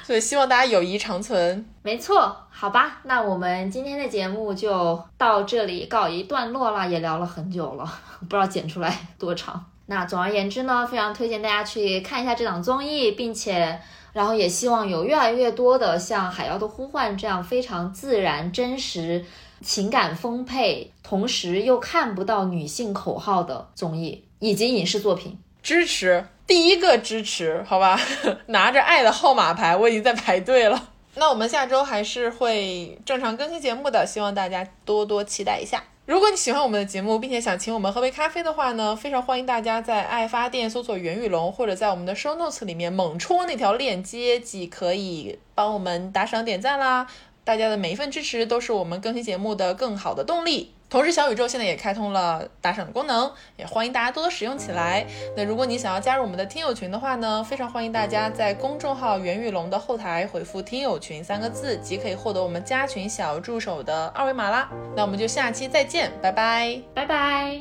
[0.05, 1.67] 所以希望大家友谊长存。
[1.83, 7.85] 没错，好吧，那我们今天的节目就到这里告一段落了，也聊了很久了，
[8.21, 9.63] 不知道剪出来多长。
[9.85, 13.79] 那总而言之呢，非常推荐大家去看一下这档综艺，并且，
[14.19, 19.25] 然后也希望有越来越多的像《海妖的呼唤》这样非常自然、真实、
[19.61, 25.39] 情感丰沛，同时又看不到女性口号的综艺以及影视作品。
[25.63, 27.97] 支持第一个支持，好吧，
[28.47, 30.89] 拿着爱的号码牌，我已经在排队了。
[31.15, 35.81] 那我们下周还是会正常更新节目的，希望大家多多期待一下。
[36.09, 47.07] 如果你喜欢我们的节目，并且想请我们喝杯咖啡的话呢，非常欢迎大家在爱发电搜索袁玉龙，或者在我们的 show notes 里面猛戳那条链接，即可以帮我们打赏点赞啦。
[47.45, 50.73] 大家的每一份支持都是我们更新节目的更好的动力。
[50.91, 55.05] 同时，小宇宙现在也开通了打赏的功能，也欢迎大家多多使用起来。
[55.37, 64.71] 那如果你想要加入我们的听友群的话呢，非常欢迎大家在公众号“袁玉龙”的后台回复“听友群”三个字，即可以获得我们加群小助手的二维码啦。
[64.97, 67.61] 那我们就下期再见，拜拜，拜拜。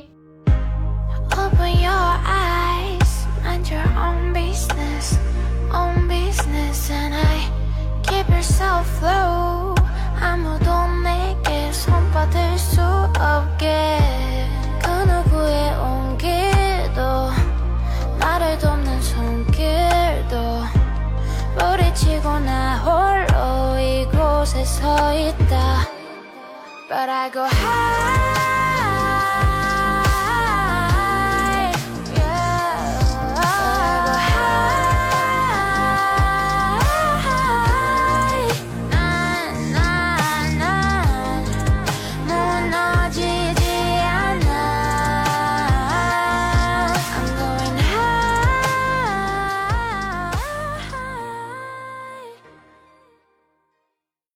[1.32, 1.92] Open your
[2.24, 5.18] eyes, and your own business,
[5.70, 7.50] own business, and I
[8.02, 8.86] keep yourself.
[10.20, 11.57] I'm a don't make it.
[11.78, 12.82] 손받을 수
[13.20, 13.98] 없게
[14.82, 17.30] 그 누구의 온기도
[18.18, 20.64] 나를 돕는 손길도
[21.56, 25.86] 뿌리치고 나 홀로 이곳에 서 있다.
[26.88, 28.67] But I go high.